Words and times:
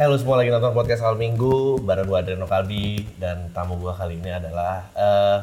Halo 0.00 0.16
semua 0.16 0.40
lagi 0.40 0.48
nonton 0.48 0.72
podcast 0.72 1.04
awal 1.04 1.20
minggu 1.20 1.84
bareng 1.84 2.08
gue 2.08 2.16
Adriano 2.16 2.48
Kalbi 2.48 3.04
dan 3.20 3.52
tamu 3.52 3.76
gue 3.76 3.92
kali 3.92 4.16
ini 4.16 4.32
adalah 4.32 4.88
eh 4.96 5.38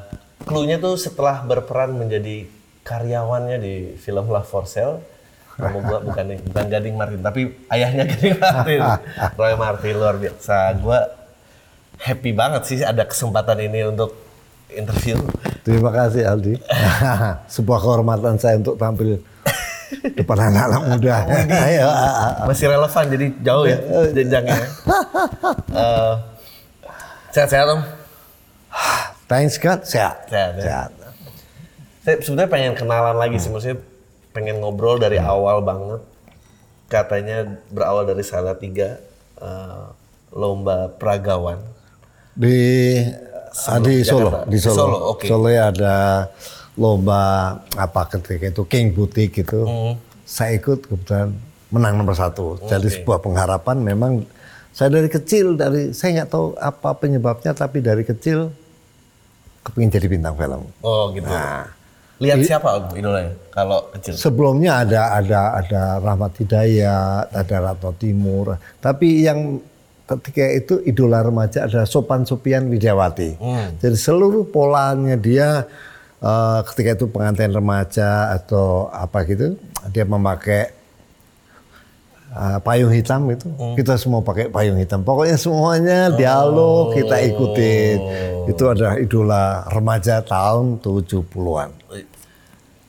clue-nya 0.50 0.82
tuh 0.82 0.98
setelah 0.98 1.46
berperan 1.46 1.94
menjadi 1.94 2.50
karyawannya 2.82 3.62
di 3.62 3.94
film 4.02 4.26
Love 4.26 4.50
for 4.50 4.66
Sale 4.66 5.06
tamu 5.62 5.86
gue 5.86 6.10
bukan 6.10 6.26
nih 6.34 6.40
bukan 6.42 6.66
Gading 6.74 6.98
Martin 6.98 7.22
tapi 7.22 7.54
ayahnya 7.70 8.10
Gading 8.10 8.34
Martin. 8.42 8.80
Roy 9.38 9.54
Martin 9.62 9.94
luar 9.94 10.18
biasa. 10.18 10.74
Gue 10.82 11.00
happy 12.02 12.32
banget 12.34 12.62
sih 12.66 12.82
ada 12.82 13.06
kesempatan 13.06 13.62
ini 13.62 13.86
untuk 13.94 14.18
interview. 14.74 15.22
Terima 15.62 15.94
kasih 15.94 16.34
Aldi. 16.34 16.58
Sebuah 17.62 17.78
kehormatan 17.78 18.42
saya 18.42 18.58
untuk 18.58 18.74
tampil 18.82 19.22
depan 20.18 20.38
anak-anak 20.52 20.82
muda. 20.88 21.16
Ayo, 21.68 21.88
masih 22.48 22.66
relevan 22.68 23.06
jadi 23.08 23.26
jauh 23.44 23.66
ya 23.66 23.78
jenjangnya 24.12 24.60
Eh, 25.78 26.14
sehat-sehat 27.32 27.68
om 27.72 27.82
Thanks 29.28 29.60
God, 29.60 29.84
sehat. 29.84 30.32
Sehat, 30.32 30.56
ya. 30.56 30.64
Sehat. 30.64 30.92
Saya 32.08 32.16
sebenarnya 32.24 32.52
pengen 32.52 32.74
kenalan 32.80 33.20
lagi 33.20 33.36
sih, 33.36 33.52
maksudnya 33.52 33.84
pengen 34.32 34.64
ngobrol 34.64 34.96
dari 34.96 35.20
awal 35.20 35.60
banget. 35.60 36.00
Katanya 36.88 37.44
berawal 37.68 38.08
dari 38.08 38.24
salah 38.24 38.56
tiga 38.56 38.96
eh, 39.44 39.84
lomba 40.32 40.88
peragawan. 40.96 41.60
Di 42.32 42.56
ah, 43.68 43.80
di 43.84 44.06
Solo, 44.08 44.30
Jakarta. 44.32 44.48
di 44.48 44.58
Solo. 44.64 44.78
Solo, 44.80 44.98
oke. 45.12 45.26
Solo 45.28 45.48
ya 45.52 45.64
ada 45.76 45.96
lomba 46.78 47.54
apa 47.74 48.02
ketika 48.16 48.54
itu 48.54 48.64
King 48.70 48.94
Boutique 48.94 49.42
itu. 49.42 49.62
Hmm. 49.66 49.94
Saya 50.24 50.56
ikut 50.60 50.86
kebetulan 50.88 51.34
menang 51.74 52.00
nomor 52.00 52.16
satu. 52.16 52.62
Jadi 52.70 52.88
sebuah 52.94 53.20
pengharapan 53.20 53.82
memang 53.82 54.24
saya 54.72 54.94
dari 54.94 55.10
kecil 55.10 55.58
dari 55.58 55.92
saya 55.92 56.22
nggak 56.22 56.30
tahu 56.30 56.54
apa 56.56 56.90
penyebabnya 56.96 57.52
tapi 57.58 57.82
dari 57.82 58.06
kecil 58.06 58.54
kepingin 59.66 59.92
jadi 59.92 60.08
bintang 60.08 60.38
film. 60.38 60.70
Oh 60.86 61.10
gitu. 61.12 61.28
Nah, 61.28 61.78
Lihat 62.18 62.50
siapa 62.50 62.82
om 62.82 62.98
idolanya 62.98 63.34
kalau 63.54 63.94
kecil? 63.94 64.18
Sebelumnya 64.18 64.82
ada 64.82 65.14
ada 65.22 65.42
ada 65.62 65.82
Rahmat 66.02 66.34
Hidayat, 66.42 67.30
ada 67.30 67.56
Ratno 67.62 67.94
Timur, 67.94 68.58
tapi 68.82 69.22
yang 69.22 69.62
ketika 70.08 70.46
itu 70.50 70.74
idola 70.82 71.22
remaja 71.22 71.70
ada 71.70 71.86
Sopan 71.86 72.26
Sopian 72.26 72.74
Widiawati. 72.74 73.38
Jadi 73.78 73.98
seluruh 73.98 74.50
polanya 74.50 75.14
dia 75.14 75.70
eh, 76.22 76.60
ketika 76.74 76.90
itu 76.98 77.06
pengantin 77.10 77.52
remaja 77.52 78.34
atau 78.34 78.90
apa 78.90 79.26
gitu, 79.26 79.58
dia 79.90 80.06
memakai 80.06 80.74
eh, 82.34 82.58
payung 82.62 82.94
hitam 82.94 83.28
itu. 83.30 83.48
Kita 83.78 83.98
semua 83.98 84.22
pakai 84.22 84.50
payung 84.50 84.78
hitam. 84.78 85.02
Pokoknya 85.02 85.38
semuanya 85.38 86.10
dialog 86.14 86.94
kita 86.94 87.22
ikutin. 87.22 87.98
Itu 88.50 88.64
adalah 88.72 88.96
idola 88.98 89.68
remaja 89.70 90.24
tahun 90.24 90.80
70-an. 90.82 91.70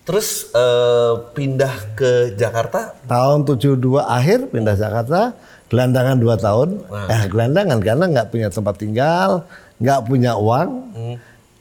Terus 0.09 0.49
eh, 0.57 1.13
pindah 1.37 1.75
ke 1.93 2.33
Jakarta? 2.33 2.97
tahun 3.05 3.45
72 3.45 3.77
akhir 4.01 4.49
pindah 4.49 4.73
Jakarta 4.73 5.37
gelandangan 5.69 6.17
dua 6.17 6.35
tahun 6.41 6.81
eh 7.13 7.29
gelandangan 7.29 7.79
karena 7.85 8.05
nggak 8.09 8.29
punya 8.33 8.49
tempat 8.49 8.75
tinggal 8.81 9.45
nggak 9.77 10.01
punya 10.09 10.33
uang 10.33 10.71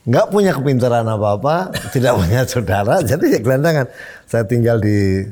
nggak 0.08 0.32
punya 0.32 0.56
kepintaran 0.56 1.04
apa 1.04 1.28
apa 1.36 1.56
tidak 1.94 2.16
punya 2.16 2.48
saudara 2.48 3.04
jadi 3.04 3.38
ya 3.38 3.40
gelandangan. 3.44 3.88
Saya 4.24 4.48
tinggal 4.48 4.80
di 4.80 5.28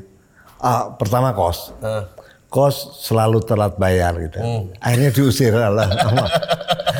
ah, 0.60 0.92
pertama 0.92 1.32
kos. 1.32 1.72
Eh, 1.80 2.04
kos 2.46 3.00
selalu 3.00 3.40
telat 3.42 3.76
bayar 3.76 4.16
gitu. 4.20 4.36
Akhirnya 4.78 5.10
diusir 5.10 5.52
lah 5.52 5.88
sama, 6.04 6.24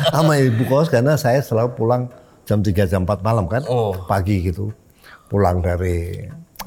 sama 0.09 0.31
ibu 0.41 0.65
kos 0.65 0.89
karena 0.89 1.13
saya 1.15 1.37
selalu 1.39 1.69
pulang 1.73 2.03
jam 2.43 2.63
3 2.63 2.73
jam 2.87 3.01
4 3.05 3.21
malam 3.21 3.45
kan 3.45 3.61
Oh. 3.69 3.93
pagi 4.05 4.41
gitu. 4.41 4.73
Pulang 5.27 5.59
dari 5.59 6.23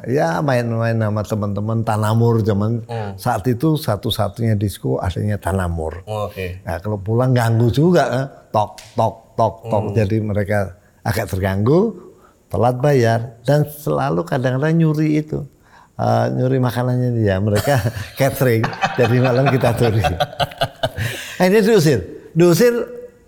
ya 0.06 0.40
main-main 0.40 0.96
sama 0.96 1.22
teman-teman 1.24 1.80
Tanamur 1.82 2.40
zaman. 2.40 2.84
Saat 3.16 3.48
itu 3.48 3.74
satu-satunya 3.76 4.54
disco 4.54 4.96
adanya 4.96 5.36
Tanamur. 5.36 6.04
oh, 6.06 6.28
Oke. 6.28 6.60
Nah, 6.62 6.78
kalau 6.78 7.00
pulang 7.00 7.34
ganggu 7.34 7.68
juga 7.68 8.04
kan. 8.08 8.24
tok 8.52 8.72
tok 8.94 9.14
tok 9.34 9.54
tok. 9.66 9.84
Jadi 9.96 10.16
mereka 10.20 10.79
agak 11.06 11.30
terganggu 11.30 11.96
telat 12.50 12.76
bayar 12.82 13.38
dan 13.46 13.62
selalu 13.68 14.26
kadang-kadang 14.26 14.74
nyuri 14.76 15.22
itu. 15.22 15.46
Eh, 16.00 16.26
nyuri 16.32 16.56
makanannya 16.56 17.12
dia 17.12 17.36
mereka 17.36 17.76
catering 18.18 18.64
jadi 18.96 19.16
malam 19.20 19.52
kita 19.52 19.76
curi 19.76 20.00
akhirnya 21.36 21.60
diusir. 21.60 22.00
Diusir 22.32 22.72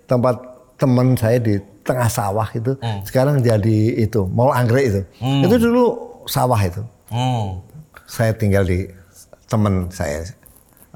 tempat 0.08 0.40
teman 0.80 1.12
saya 1.12 1.36
di 1.36 1.60
tengah 1.84 2.08
sawah 2.08 2.48
itu 2.56 2.72
sekarang 3.04 3.44
jadi 3.44 4.00
itu 4.00 4.24
mall 4.32 4.56
anggrek 4.56 4.88
itu. 4.88 5.00
Itu 5.20 5.56
dulu 5.60 5.84
sawah 6.24 6.60
itu. 6.64 6.82
Hmm. 7.12 7.60
saya 8.08 8.32
tinggal 8.32 8.64
di 8.64 8.88
teman 9.52 9.92
saya 9.92 10.24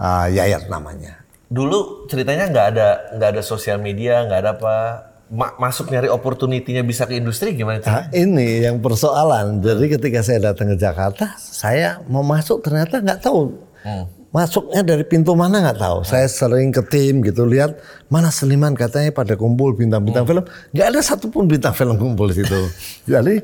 eh, 0.01 0.27
Yayat 0.33 0.73
namanya. 0.73 1.21
Dulu 1.53 2.09
ceritanya 2.09 2.49
nggak 2.49 2.67
ada 2.73 2.89
nggak 3.21 3.31
ada 3.37 3.43
sosial 3.45 3.77
media, 3.85 4.25
nggak 4.25 4.41
ada 4.41 4.51
apa. 4.57 4.77
Ma- 5.27 5.59
masuk 5.59 5.91
nyari 5.91 6.07
opportunity-nya 6.07 6.87
bisa 6.87 7.03
ke 7.03 7.19
industri 7.19 7.59
gimana? 7.59 7.83
Nah, 7.83 8.07
ini 8.15 8.63
yang 8.63 8.79
persoalan. 8.79 9.59
Jadi 9.59 9.99
ketika 9.99 10.23
saya 10.23 10.55
datang 10.55 10.71
ke 10.71 10.77
Jakarta, 10.79 11.35
saya 11.35 11.99
mau 12.07 12.23
masuk 12.23 12.63
ternyata 12.63 13.03
nggak 13.03 13.27
tahu. 13.27 13.51
Masuknya 14.31 14.87
dari 14.87 15.03
pintu 15.03 15.35
mana 15.35 15.59
nggak 15.65 15.79
tahu. 15.81 15.99
Saya 16.05 16.31
sering 16.31 16.71
ke 16.71 16.79
tim 16.85 17.25
gitu 17.25 17.43
lihat 17.43 17.75
mana 18.07 18.29
seniman 18.29 18.77
katanya 18.77 19.11
pada 19.11 19.35
kumpul 19.35 19.73
bintang-bintang 19.73 20.29
film. 20.29 20.45
Nggak 20.71 20.87
ada 20.95 21.01
satupun 21.03 21.51
bintang 21.51 21.75
film 21.75 21.97
kumpul 21.97 22.31
di 22.31 22.45
situ. 22.45 22.61
Jadi 23.11 23.43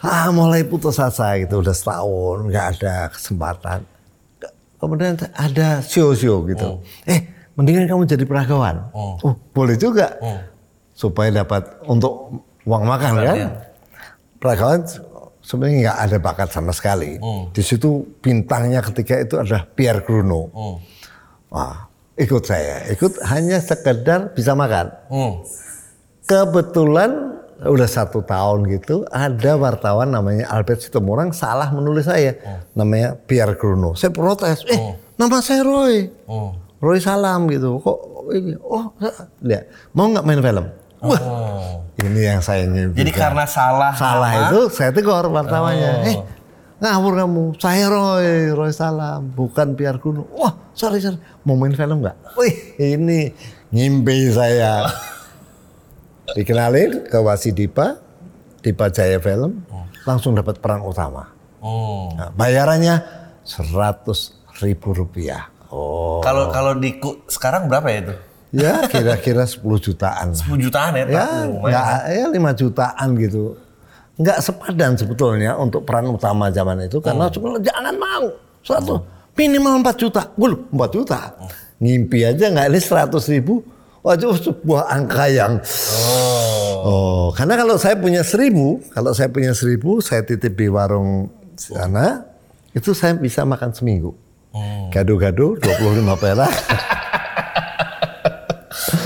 ah 0.00 0.28
mulai 0.34 0.66
putus 0.66 0.98
asa 0.98 1.38
gitu 1.38 1.62
udah 1.62 1.74
setahun 1.74 2.50
nggak 2.50 2.66
ada 2.78 2.94
kesempatan. 3.14 3.78
Kemudian 4.80 5.14
ada 5.32 5.80
show-show 5.80 6.44
gitu. 6.48 6.80
Eh 7.06 7.20
mendingan 7.54 7.86
kamu 7.86 8.04
jadi 8.04 8.24
peragawan. 8.26 8.90
Oh 8.90 9.16
boleh 9.52 9.78
juga 9.78 10.18
supaya 10.94 11.42
dapat 11.44 11.82
untuk 11.84 12.40
uang 12.64 12.84
makan 12.86 13.12
kan. 13.18 13.36
Peragawan 14.40 14.86
sebenarnya 15.44 15.76
nggak 15.90 15.98
ada 16.08 16.16
bakat 16.22 16.48
sama 16.54 16.72
sekali. 16.72 17.20
Di 17.52 17.60
situ 17.60 18.06
bintangnya 18.22 18.80
ketika 18.80 19.20
itu 19.20 19.36
adalah 19.36 19.68
Pierre 19.68 20.00
Bruno. 20.06 20.48
Wah, 21.52 21.90
ikut 22.16 22.42
saya, 22.46 22.86
ikut 22.88 23.20
hanya 23.26 23.58
sekedar 23.58 24.32
bisa 24.32 24.54
makan. 24.56 24.86
Hmm. 25.10 25.34
Kebetulan 26.24 27.36
udah 27.64 27.88
satu 27.88 28.20
tahun 28.26 28.66
gitu 28.66 29.06
ada 29.08 29.56
wartawan 29.56 30.10
namanya 30.10 30.50
Albert 30.50 30.84
Situmorang 30.84 31.30
salah 31.30 31.70
menulis 31.70 32.04
saya 32.08 32.34
namanya 32.74 33.14
Pierre 33.14 33.54
Bruno. 33.56 33.94
Saya 33.94 34.10
protes, 34.10 34.66
eh 34.68 34.98
nama 35.16 35.38
saya 35.40 35.62
Roy, 35.62 36.10
Roy 36.82 36.98
Salam 36.98 37.46
gitu. 37.48 37.78
Kok 37.80 37.98
ini? 38.34 38.56
Oh, 38.58 38.92
lihat 39.44 39.68
mau 39.94 40.10
nggak 40.10 40.24
main 40.26 40.40
film? 40.42 40.66
Wah, 41.04 41.20
ini 42.00 42.20
yang 42.24 42.40
saya 42.40 42.64
nyimpi. 42.64 42.96
Jadi 43.04 43.12
karena 43.12 43.44
salah 43.44 43.92
salah 43.92 44.30
nama, 44.32 44.48
itu 44.48 44.60
saya 44.72 44.90
tegur 44.90 45.28
wartawannya. 45.28 45.92
Eh, 46.08 46.16
ngawur 46.80 47.14
kamu. 47.20 47.44
Saya 47.60 47.86
Roy, 47.92 48.50
Roy 48.52 48.72
Salam, 48.72 49.30
bukan 49.32 49.76
Pierre 49.76 50.00
Bruno. 50.00 50.24
Wah, 50.32 50.56
sorry 50.72 50.98
sorry. 50.98 51.20
Mau 51.44 51.54
main 51.54 51.76
film 51.76 52.00
nggak? 52.00 52.16
Wih, 52.40 52.54
ini 52.80 53.30
ngimpi 53.70 54.32
saya. 54.32 54.84
Dikenalin 56.36 57.04
ke 57.04 57.18
Wasidipa, 57.20 58.00
Dipa 58.64 58.88
Jaya 58.88 59.20
Film, 59.20 59.60
langsung 60.08 60.32
dapat 60.32 60.56
peran 60.58 60.80
utama. 60.80 61.30
Hmm. 61.60 62.16
Nah, 62.16 62.28
bayarannya 62.32 63.04
seratus 63.44 64.40
ribu 64.60 64.96
rupiah. 64.96 65.52
Oh, 65.68 66.22
Kalau 66.24 66.48
kalau 66.54 66.72
di 66.78 66.96
sekarang 67.28 67.68
berapa 67.68 67.86
ya 67.90 67.98
itu? 68.08 68.14
Ya 68.54 68.86
kira-kira 68.86 69.42
10 69.42 69.58
jutaan. 69.82 70.30
10 70.30 70.46
jutaan 70.62 70.92
ya? 70.94 71.04
ya, 71.04 71.06
tak? 71.10 71.28
Lumayan. 71.50 71.70
nggak, 71.74 72.00
ya 72.06 72.24
5 72.54 72.60
jutaan 72.62 73.08
gitu. 73.18 73.42
Nggak 74.14 74.38
sepadan 74.46 74.92
sebetulnya 74.94 75.58
untuk 75.58 75.82
peran 75.82 76.06
utama 76.06 76.46
zaman 76.54 76.86
itu 76.86 77.02
karena 77.02 77.26
cuma 77.34 77.58
jangan 77.58 77.94
mau 77.98 78.24
satu 78.62 79.02
minimal 79.34 79.82
4 79.82 80.02
juta, 80.06 80.22
gue 80.38 80.48
4 80.70 80.94
juta. 80.94 81.20
Ngimpi 81.82 82.22
aja 82.22 82.46
nggak 82.54 82.66
ini 82.70 82.78
100 82.78 83.34
ribu, 83.34 83.66
wah 84.06 84.14
itu 84.14 84.30
sebuah 84.38 84.86
angka 84.94 85.26
yang 85.26 85.58
oh. 86.86 87.34
karena 87.34 87.58
kalau 87.58 87.74
saya 87.74 87.98
punya 87.98 88.22
seribu, 88.22 88.78
kalau 88.94 89.10
saya 89.10 89.26
punya 89.34 89.50
seribu, 89.50 89.98
saya 89.98 90.22
titip 90.22 90.54
di 90.54 90.70
warung 90.70 91.26
sana, 91.58 92.22
itu 92.70 92.94
saya 92.94 93.18
bisa 93.18 93.42
makan 93.42 93.74
seminggu. 93.74 94.14
Gado-gado 94.94 95.58
25 95.58 96.22
perak. 96.22 96.54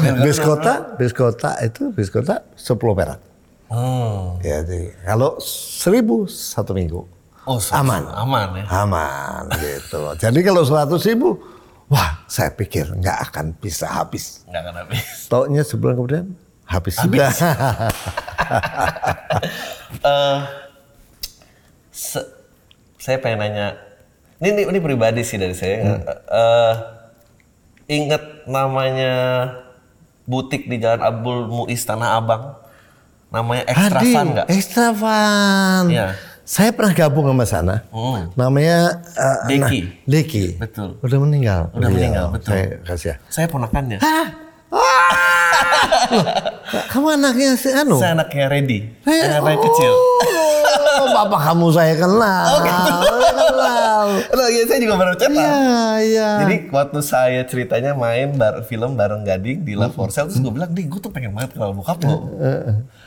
bis 0.26 0.38
kota, 0.38 0.74
bis 0.96 1.12
kota 1.12 1.50
itu 1.60 1.90
bis 1.92 2.08
kota 2.08 2.42
10 2.54 2.78
perak. 2.98 3.20
Hmm. 3.68 4.40
Ya, 4.40 4.64
jadi 4.64 4.96
kalau 5.04 5.36
seribu 5.44 6.24
satu 6.24 6.72
minggu. 6.72 7.04
Oh, 7.48 7.56
Aman. 7.72 8.04
Aman 8.12 8.48
ya. 8.60 8.64
Aman 8.84 9.48
gitu. 9.64 10.12
Jadi 10.16 10.40
kalau 10.44 10.62
100 10.64 10.88
ribu, 11.08 11.40
Wah, 11.88 12.20
saya 12.28 12.52
pikir 12.52 12.84
nggak 13.00 13.32
akan 13.32 13.56
bisa 13.56 13.88
habis. 13.88 14.44
Nggak 14.44 14.60
akan 14.60 14.74
habis. 14.84 15.04
Taunya 15.24 15.64
sebulan 15.64 15.94
kemudian 15.96 16.26
habis, 16.68 17.00
sudah. 17.00 17.32
Eh, 19.98 20.38
se- 21.88 22.28
saya 23.00 23.16
pengen 23.18 23.40
nanya, 23.40 23.66
ini, 24.38 24.52
ini 24.52 24.62
ini 24.68 24.78
pribadi 24.78 25.24
sih 25.24 25.40
dari 25.40 25.56
saya. 25.56 25.80
Hmm. 25.80 26.00
Eh, 26.28 26.74
ingat 27.88 28.44
namanya 28.44 29.12
butik 30.28 30.68
di 30.68 30.76
Jalan 30.76 31.00
Abdul 31.00 31.48
Muiz 31.48 31.80
Tanah 31.82 32.20
Abang, 32.20 32.60
namanya 33.28 33.64
Extra 33.64 33.98
Hadir, 33.98 34.12
Fun 34.12 34.26
nggak? 34.30 34.46
Extra 34.46 34.86
Fun. 34.92 35.84
Iya. 35.88 36.08
Saya 36.44 36.72
pernah 36.72 36.92
gabung 36.92 37.24
sama 37.26 37.44
sana. 37.44 37.74
Hmm. 37.88 38.32
Namanya 38.32 39.04
eh, 39.04 39.38
Deki. 39.48 39.80
nah, 39.80 39.88
Deki. 40.06 40.44
Betul. 40.56 40.88
Udah 41.00 41.18
meninggal. 41.18 41.60
Udah 41.72 41.88
Beliau. 41.88 41.92
meninggal, 41.92 42.26
betul. 42.30 42.50
Saya 42.52 42.64
kasih 42.84 43.08
ya. 43.08 43.16
Saya 43.28 43.46
ponakannya. 43.48 43.98
Hah? 44.00 44.26
Wah! 44.68 45.12
Loh, 46.68 46.84
kamu 46.88 47.06
anaknya 47.16 47.56
si 47.56 47.68
Anu? 47.68 47.96
Saya 47.96 48.12
anaknya 48.12 48.48
Reddy, 48.48 48.78
Eh, 49.04 49.12
yang 49.28 49.40
paling 49.40 49.60
kecil. 49.60 49.92
Oh, 51.08 51.14
bapak 51.18 51.40
kamu 51.42 51.66
saya 51.70 51.94
kenal. 51.96 52.44
Oh, 52.46 52.58
gitu. 52.60 52.90
Saya 52.92 53.32
kenal. 53.40 54.06
Loh, 54.30 54.48
ya 54.54 54.62
saya 54.64 54.78
juga 54.78 54.94
baru 54.94 55.14
cetak. 55.14 55.32
Iya, 55.32 55.58
iya. 56.00 56.28
Jadi 56.38 56.56
waktu 56.68 56.98
saya 57.00 57.40
ceritanya 57.42 57.92
main 57.94 58.34
bar 58.34 58.60
film 58.62 58.94
bareng 58.94 59.22
Gading 59.22 59.64
di 59.64 59.72
Love 59.72 59.94
for 59.94 60.08
Sale, 60.08 60.28
terus 60.28 60.38
gue 60.38 60.50
bilang, 60.50 60.70
Di, 60.70 60.84
gue 60.84 61.00
tuh 61.00 61.08
pengen 61.08 61.32
banget 61.32 61.56
kenal 61.56 61.72
bokap 61.72 61.98
lo. 62.02 62.28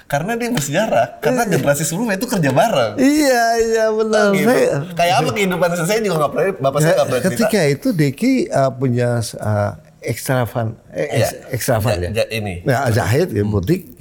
Karena 0.06 0.36
dia 0.36 0.52
bersejarah, 0.52 1.24
karena 1.24 1.48
generasi 1.48 1.88
sebelumnya 1.88 2.20
itu 2.20 2.28
kerja 2.28 2.52
bareng. 2.52 3.00
Iya, 3.00 3.44
iya 3.62 3.86
benar. 3.90 4.26
Gitu. 4.36 4.44
Saya, 4.44 4.68
Kayak 4.92 5.16
apa 5.18 5.30
kehidupan 5.32 5.70
saya 5.80 6.00
juga 6.04 6.16
nggak 6.20 6.32
pernah, 6.36 6.46
bapak 6.60 6.80
saya 6.82 6.94
nggak 6.94 7.08
pernah 7.08 7.22
cerita. 7.24 7.38
ketika 7.40 7.60
itu 7.64 7.88
Deki 7.96 8.34
uh, 8.52 8.72
punya 8.76 9.10
uh, 9.40 9.72
extra 10.04 10.44
fun, 10.44 10.76
eh, 10.92 11.24
Iya. 11.24 11.56
fun 11.80 11.96
Ja- 11.96 12.02
ya. 12.02 12.10
ja- 12.12 12.30
ini. 12.30 12.60
Ya, 12.66 12.92
jahit 12.92 13.32
ya, 13.32 13.44
butik. 13.48 13.96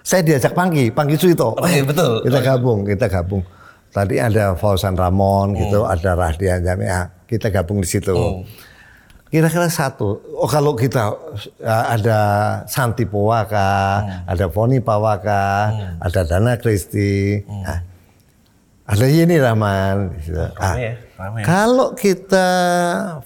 Saya 0.00 0.24
diajak 0.24 0.56
Panggi, 0.56 0.88
Panggi 0.88 1.16
Suito. 1.20 1.54
Oh, 1.56 1.68
iya, 1.68 1.84
betul. 1.84 2.24
Kita 2.24 2.40
gabung, 2.40 2.88
kita 2.88 3.06
gabung. 3.08 3.42
Tadi 3.90 4.22
ada 4.22 4.54
Fauzan 4.54 4.94
Ramon 4.94 5.58
gitu, 5.58 5.82
ada 5.82 6.14
Rahdian 6.14 6.62
Jamia. 6.62 7.10
Kita 7.26 7.50
gabung 7.50 7.82
di 7.82 7.88
situ. 7.90 8.14
Kira-kira 9.30 9.70
satu. 9.70 10.18
Oh 10.42 10.50
kalau 10.50 10.74
kita 10.74 11.14
uh, 11.62 11.84
ada 11.86 12.18
Santi 12.66 13.06
Powaka, 13.06 14.02
ada 14.26 14.50
Foni 14.50 14.82
Pawaka, 14.82 15.70
ada 16.02 16.20
Dana 16.26 16.58
Kristi, 16.58 17.38
nah, 17.46 17.78
ada 18.90 19.06
Yeni 19.06 19.38
Rahman. 19.38 20.18
Gitu. 20.18 20.34
Ah, 20.58 20.74
ya, 20.74 20.98
rame 21.14 21.42
ya. 21.42 21.44
Kalau 21.46 21.94
kita 21.94 22.46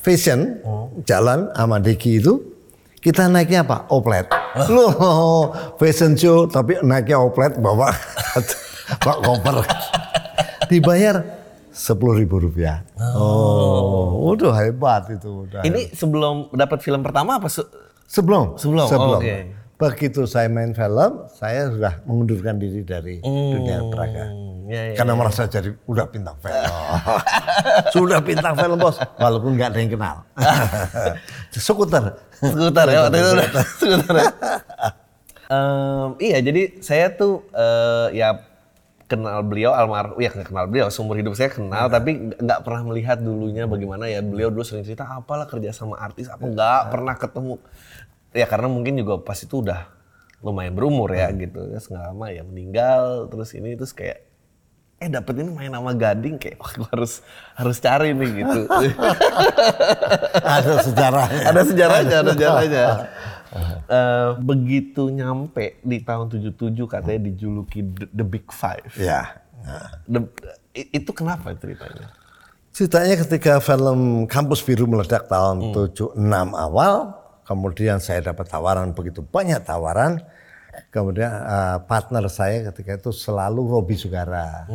fashion 0.05 0.61
jalan 1.09 1.49
sama 1.57 1.81
Diki 1.81 2.21
itu, 2.21 2.54
kita 3.05 3.29
naiknya 3.29 3.63
apa? 3.63 3.85
Oplet. 3.87 4.25
Loh, 4.67 5.53
fashion 5.77 6.17
show 6.17 6.49
tapi 6.49 6.81
naiknya 6.81 7.21
oplet 7.21 7.53
bawa 7.55 7.93
bawa 8.99 9.17
koper. 9.21 9.57
Dibayar 10.67 11.21
sepuluh 11.69 12.17
ribu 12.17 12.41
rupiah. 12.41 12.81
Oh, 13.13 14.33
udah 14.33 14.57
hebat 14.57 15.13
itu. 15.13 15.45
Udah. 15.45 15.61
Ini 15.61 15.93
sebelum 15.93 16.49
dapat 16.51 16.81
film 16.81 17.05
pertama 17.05 17.37
apa? 17.37 17.53
se- 17.53 17.69
Sebelum, 18.05 18.55
Sebelum, 18.61 18.85
oh, 18.87 19.17
oke. 19.19 19.37
Begitu 19.75 20.23
saya 20.25 20.47
main 20.47 20.71
film, 20.71 21.27
saya 21.35 21.67
sudah 21.67 21.99
mengundurkan 22.07 22.57
diri 22.57 22.87
dari 22.87 23.19
dunia 23.19 23.83
peraga. 23.91 24.31
Hmm, 24.31 24.71
ya, 24.71 24.93
ya, 24.93 24.95
Karena 24.95 25.19
merasa 25.19 25.51
jadi 25.51 25.75
udah 25.85 26.07
bintang 26.07 26.37
film. 26.39 26.55
sudah 27.97 28.23
bintang 28.23 28.55
film 28.55 28.79
bos, 28.79 29.03
walaupun 29.19 29.59
nggak 29.59 29.75
ada 29.75 29.79
yang 29.83 29.91
kenal. 29.91 30.17
Skuter. 31.51 32.23
Skuter 32.45 32.87
ya 32.87 32.99
waktu 33.03 33.17
itu 33.17 33.31
udah 33.33 33.49
skuter 33.65 34.15
ya. 34.15 34.29
Iya 36.17 36.39
jadi 36.41 36.63
saya 36.81 37.13
tuh 37.13 37.45
eh, 37.51 38.09
ya 38.17 38.29
kenal 39.05 39.45
beliau 39.45 39.71
almarhum 39.71 40.17
ya 40.17 40.33
kenal 40.33 40.65
beliau 40.67 40.89
seumur 40.89 41.15
hidup 41.15 41.37
saya 41.37 41.53
kenal 41.53 41.87
tapi 41.87 42.33
nggak- 42.35 42.65
pernah 42.65 42.83
melihat 42.85 43.21
dulunya 43.21 43.65
bagaimana 43.65 44.09
ya. 44.09 44.21
Beliau 44.21 44.49
dulu 44.49 44.65
sering 44.65 44.83
cerita 44.83 45.05
apalah 45.05 45.45
kerja 45.45 45.71
sama 45.71 45.97
artis 45.97 46.27
apa 46.27 46.45
nggak 46.45 46.81
pernah 46.91 47.15
ketemu. 47.15 47.55
Ya 48.35 48.47
karena 48.49 48.67
mungkin 48.67 48.99
juga 48.99 49.21
pas 49.21 49.39
itu 49.39 49.63
udah 49.63 49.87
lumayan 50.41 50.75
berumur 50.75 51.13
ya 51.13 51.31
gitu. 51.31 51.61
Terus 51.71 51.87
nggak 51.87 52.05
lama 52.11 52.27
ya 52.29 52.43
meninggal 52.43 53.29
terus 53.29 53.53
ini 53.55 53.77
terus 53.77 53.93
kayak 53.93 54.25
eh 55.05 55.13
dapet 55.13 55.37
ini 55.37 55.53
main 55.53 55.69
nama 55.69 55.93
Gading 55.93 56.41
kayak 56.41 56.57
wah 56.57 56.73
gua 56.75 56.89
harus 56.97 57.21
harus 57.53 57.77
cari 57.77 58.11
nih 58.11 58.31
gitu 58.41 58.61
ada 60.41 60.73
sejarahnya. 60.81 61.41
ada 61.45 61.61
sejarahnya, 61.63 62.17
ada 62.25 62.31
sejarahnya. 62.33 62.85
Eh, 63.87 64.31
begitu 64.43 65.13
nyampe 65.13 65.79
di 65.81 66.03
tahun 66.03 66.27
77 66.27 66.59
katanya 66.91 67.21
dijuluki 67.23 67.87
the, 67.87 68.07
the 68.11 68.25
Big 68.27 68.49
Five. 68.51 68.91
Ya. 68.97 69.39
I- 70.75 70.91
itu 70.91 71.11
kenapa 71.15 71.55
ceritanya? 71.55 72.11
Ceritanya 72.75 73.15
ketika 73.15 73.63
film 73.63 74.27
Kampus 74.27 74.59
Biru 74.59 74.91
meledak 74.91 75.31
tahun 75.31 75.71
76 75.71 76.19
awal, 76.51 77.15
kemudian 77.47 78.03
saya 78.03 78.25
dapat 78.25 78.51
tawaran 78.51 78.91
begitu 78.91 79.23
banyak 79.23 79.63
tawaran. 79.63 80.19
Kemudian 80.91 81.31
eh, 81.31 81.79
partner 81.85 82.25
saya 82.31 82.71
ketika 82.71 82.99
itu 82.99 83.11
selalu 83.11 83.67
Robi 83.67 83.97
Sugara, 83.99 84.69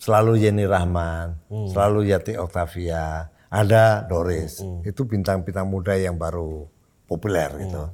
selalu 0.00 0.42
Yeni 0.46 0.64
Rahman, 0.66 1.38
selalu 1.70 2.10
Yati 2.10 2.34
Octavia, 2.36 3.30
ada 3.50 4.06
Doris. 4.06 4.62
Itu 4.86 5.04
bintang-bintang 5.04 5.66
muda 5.66 5.98
yang 5.98 6.14
baru 6.14 6.64
populer 7.10 7.50
gitu. 7.66 7.90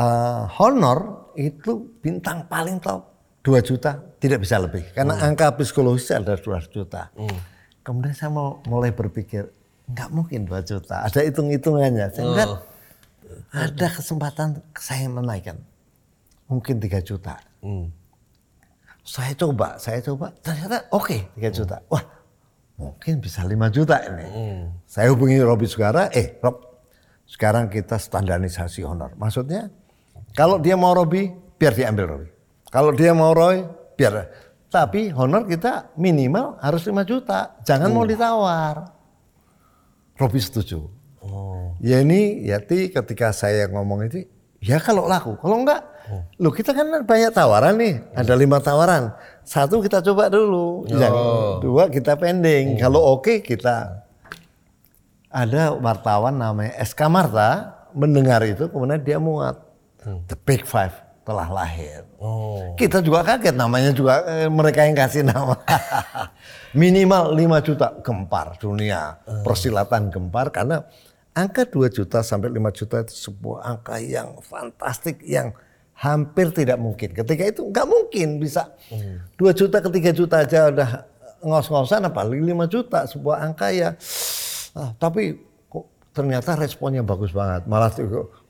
Eh, 0.00 0.42
honor 0.62 1.30
itu 1.34 2.00
bintang 2.00 2.46
paling 2.46 2.78
top 2.78 3.10
2 3.42 3.60
juta 3.64 3.98
tidak 4.20 4.44
bisa 4.44 4.56
lebih. 4.60 4.84
Karena 4.92 5.16
angka 5.20 5.52
psikologis 5.58 6.12
ada 6.12 6.36
2 6.36 6.70
juta. 6.70 7.10
Kemudian 7.80 8.12
saya 8.14 8.30
mau 8.30 8.60
mulai 8.68 8.92
berpikir 8.92 9.48
nggak 9.90 10.08
mungkin 10.14 10.46
2 10.46 10.60
juta. 10.62 11.02
Ada 11.04 11.26
hitung-hitungannya. 11.26 12.06
Saya 12.14 12.26
lihat 12.30 12.50
ada 13.50 13.86
kesempatan 13.90 14.62
saya 14.78 15.06
menaikkan 15.10 15.58
mungkin 16.50 16.82
3 16.82 16.98
juta. 17.06 17.38
Saya 19.06 19.32
coba, 19.38 19.78
saya 19.78 20.02
coba 20.02 20.34
ternyata 20.42 20.90
oke 20.90 21.38
3 21.38 21.48
juta. 21.54 21.78
Wah 21.86 22.02
mungkin 22.74 23.22
bisa 23.22 23.46
5 23.46 23.54
juta 23.70 24.02
ini. 24.02 24.26
Saya 24.84 25.14
hubungi 25.14 25.38
Robi 25.38 25.70
Sugara, 25.70 26.10
eh 26.10 26.42
Rob 26.42 26.82
sekarang 27.30 27.70
kita 27.70 27.94
standarisasi 27.94 28.82
honor. 28.82 29.14
Maksudnya 29.14 29.70
kalau 30.34 30.58
dia 30.58 30.74
mau 30.74 30.90
Robi, 30.90 31.30
biar 31.56 31.72
diambil 31.78 32.04
Robi. 32.18 32.28
Kalau 32.70 32.90
dia 32.90 33.14
mau 33.14 33.30
Roy, 33.30 33.62
biar. 33.94 34.30
Tapi 34.70 35.10
honor 35.10 35.50
kita 35.50 35.90
minimal 35.98 36.58
harus 36.62 36.86
5 36.86 37.02
juta. 37.02 37.58
Jangan 37.66 37.90
mau 37.90 38.06
ditawar. 38.06 38.94
Robi 40.14 40.38
setuju. 40.38 40.86
Ya 41.82 41.98
ini 42.04 42.46
Yati 42.46 42.94
ketika 42.94 43.34
saya 43.34 43.66
ngomong 43.66 44.06
itu, 44.06 44.30
ya 44.62 44.78
kalau 44.78 45.10
laku. 45.10 45.34
Kalau 45.42 45.66
enggak, 45.66 45.82
loh 46.40 46.52
kita 46.52 46.74
kan 46.74 46.86
banyak 47.06 47.30
tawaran 47.30 47.74
nih. 47.78 47.94
Ada 48.16 48.34
lima 48.34 48.58
tawaran. 48.58 49.14
Satu 49.44 49.82
kita 49.82 50.02
coba 50.04 50.30
dulu. 50.30 50.86
Yang 50.90 51.14
dua 51.62 51.88
kita 51.88 52.16
pending. 52.16 52.78
Kalau 52.78 53.18
oke 53.18 53.40
kita 53.42 54.06
ada 55.30 55.74
wartawan 55.78 56.34
namanya 56.34 56.74
SK 56.82 57.00
Marta 57.06 57.78
mendengar 57.94 58.42
itu 58.42 58.66
kemudian 58.66 58.98
dia 59.02 59.18
muat 59.22 59.58
The 60.02 60.36
Big 60.42 60.66
Five 60.66 60.94
telah 61.22 61.46
lahir. 61.46 62.02
Kita 62.74 62.98
juga 62.98 63.22
kaget 63.22 63.54
namanya 63.54 63.94
juga 63.94 64.26
eh, 64.26 64.50
mereka 64.50 64.82
yang 64.82 64.96
kasih 64.98 65.22
nama. 65.22 65.54
Minimal 66.80 67.38
5 67.38 67.66
juta 67.66 67.88
gempar 68.02 68.58
dunia 68.58 69.18
persilatan 69.46 70.10
gempar 70.10 70.50
karena 70.50 70.86
angka 71.34 71.66
2 71.66 71.86
juta 71.90 72.22
sampai 72.26 72.50
5 72.50 72.78
juta 72.78 72.96
itu 73.06 73.14
sebuah 73.30 73.58
angka 73.62 74.02
yang 74.02 74.38
fantastik 74.42 75.22
yang 75.22 75.54
hampir 76.00 76.48
tidak 76.56 76.80
mungkin. 76.80 77.12
Ketika 77.12 77.44
itu 77.44 77.68
nggak 77.68 77.86
mungkin 77.86 78.40
bisa 78.40 78.72
2 79.36 79.52
juta 79.52 79.84
ke 79.84 79.88
3 79.92 80.16
juta 80.16 80.36
aja 80.40 80.72
udah 80.72 80.90
ngos-ngosan 81.44 82.08
apalagi 82.08 82.40
5 82.40 82.72
juta 82.72 83.04
sebuah 83.04 83.44
angka 83.44 83.68
ya 83.72 83.92
Ah, 84.70 84.94
tapi 84.94 85.34
kok 85.66 85.86
ternyata 86.14 86.54
responnya 86.54 87.02
bagus 87.02 87.34
banget. 87.34 87.66
Malah 87.66 87.90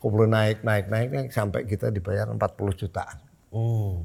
boleh 0.00 0.28
naik, 0.28 0.61
naik, 0.61 0.87
naik, 0.92 1.09
naik 1.09 1.30
sampai 1.33 1.64
kita 1.64 1.88
dibayar 1.88 2.28
40 2.28 2.37
jutaan. 2.76 3.16
Hmm. 3.49 4.04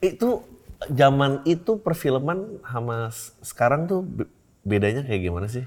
Itu 0.00 0.44
zaman 0.88 1.44
itu 1.44 1.80
perfilman 1.80 2.60
sama 2.64 3.12
sekarang 3.44 3.88
tuh 3.88 4.00
bedanya 4.64 5.04
kayak 5.04 5.20
gimana 5.20 5.46
sih? 5.46 5.64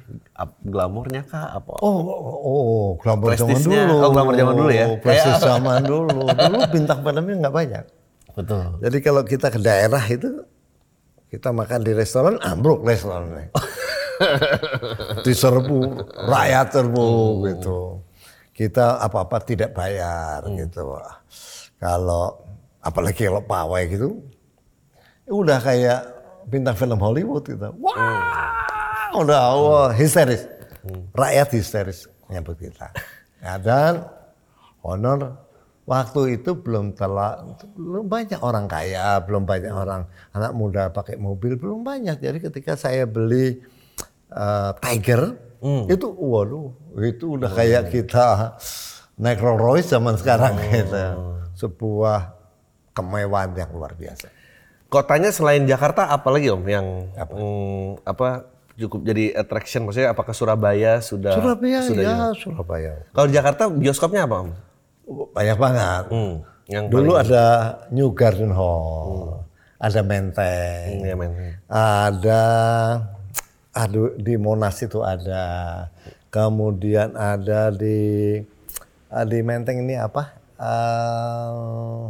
Glamornya 0.65 1.21
kah 1.23 1.53
apa? 1.55 1.77
Oh, 1.85 2.01
oh, 2.01 2.37
oh 2.43 2.87
glamour 2.97 3.37
zaman 3.37 3.53
Prestisnya, 3.53 3.81
dulu. 3.85 3.95
oh, 4.01 4.09
glamour 4.11 4.35
zaman 4.35 4.53
dulu 4.57 4.71
ya? 4.73 4.85
Prestis 4.97 5.37
Kayak- 5.37 5.45
zaman 5.45 5.79
dulu. 5.85 6.19
Dulu 6.49 6.57
bintang 6.73 6.99
filmnya 7.05 7.35
nggak 7.45 7.55
banyak. 7.55 7.85
Betul. 8.37 8.63
Jadi 8.81 8.97
kalau 9.01 9.21
kita 9.25 9.47
ke 9.53 9.59
daerah 9.61 10.03
itu 10.09 10.29
kita 11.29 11.49
makan 11.53 11.79
di 11.85 11.91
restoran 11.93 12.35
ambruk 12.41 12.81
restorannya. 12.81 13.53
diserbu 15.25 15.77
rakyat 16.25 16.67
serbu 16.73 17.07
gitu 17.45 18.01
kita 18.49 18.97
apa-apa 18.97 19.37
tidak 19.45 19.77
bayar 19.77 20.41
gitu 20.57 20.97
kalau 21.77 22.33
apalagi 22.81 23.29
kalau 23.29 23.45
pawai 23.45 23.85
gitu 23.85 24.25
udah 25.29 25.61
kayak 25.61 26.01
bintang 26.49 26.73
film 26.73 26.97
Hollywood 26.97 27.45
gitu 27.45 27.69
wah 27.77 28.65
udah 29.15 29.41
wah, 29.55 29.89
histeris. 29.95 30.47
Rakyat 31.15 31.49
histeris 31.55 32.07
nyambut 32.27 32.59
kita. 32.59 32.91
Ya, 33.39 33.55
dan 33.61 34.07
honor 34.83 35.47
waktu 35.87 36.39
itu 36.39 36.51
belum 36.51 36.95
telah 36.99 37.43
belum 37.79 38.11
banyak 38.11 38.43
orang 38.43 38.67
kaya 38.67 39.23
belum 39.23 39.47
banyak 39.47 39.71
orang 39.71 40.03
anak 40.35 40.51
muda 40.51 40.91
pakai 40.91 41.15
mobil 41.15 41.55
belum 41.55 41.83
banyak. 41.87 42.19
Jadi 42.19 42.37
ketika 42.43 42.75
saya 42.75 43.07
beli 43.07 43.63
eh, 44.31 44.71
Tiger 44.83 45.47
itu 45.89 46.07
waduh 46.13 46.69
itu 47.01 47.39
udah 47.39 47.49
kayak 47.49 47.89
kita 47.89 48.53
naik 49.17 49.41
Rolls 49.41 49.61
Royce 49.61 49.89
zaman 49.89 50.15
sekarang 50.19 50.59
gitu. 50.69 51.03
Sebuah 51.57 52.37
kemewahan 52.93 53.53
yang 53.57 53.71
luar 53.73 53.97
biasa. 53.97 54.29
Kotanya 54.87 55.33
selain 55.35 55.67
Jakarta 55.67 56.07
apa 56.07 56.31
lagi 56.31 56.47
Om 56.47 56.63
yang 56.63 57.11
apa, 57.17 57.35
apa 58.07 58.27
cukup 58.77 59.01
jadi 59.03 59.33
attraction 59.35 59.83
maksudnya 59.83 60.09
apakah 60.09 60.31
Surabaya 60.31 61.01
sudah 61.01 61.33
Surabaya 61.33 61.81
sudah 61.81 61.97
ya 61.99 62.13
juga? 62.13 62.37
Surabaya 62.37 62.93
Kalau 63.09 63.27
Jakarta 63.27 63.63
bioskopnya 63.67 64.23
apa 64.23 64.35
Om? 64.39 64.49
banyak 65.31 65.57
banget 65.57 66.03
Hmm, 66.07 66.33
yang 66.65 66.85
dulu 66.85 67.15
ada 67.15 67.45
New 67.89 68.11
Garden 68.11 68.51
Hall 68.51 69.41
ada 69.77 70.01
Menteng 70.01 70.89
paling- 70.95 71.03
ya, 71.03 71.15
men. 71.15 71.31
ada 71.65 72.43
aduh 73.71 74.13
di 74.13 74.33
Monas 74.35 74.77
itu 74.79 74.99
ada 74.99 75.45
kemudian 76.27 77.13
ada 77.13 77.69
di 77.69 78.41
di 79.23 79.39
Menteng 79.41 79.79
ini 79.79 79.95
apa 79.95 80.37
Eh, 80.57 82.03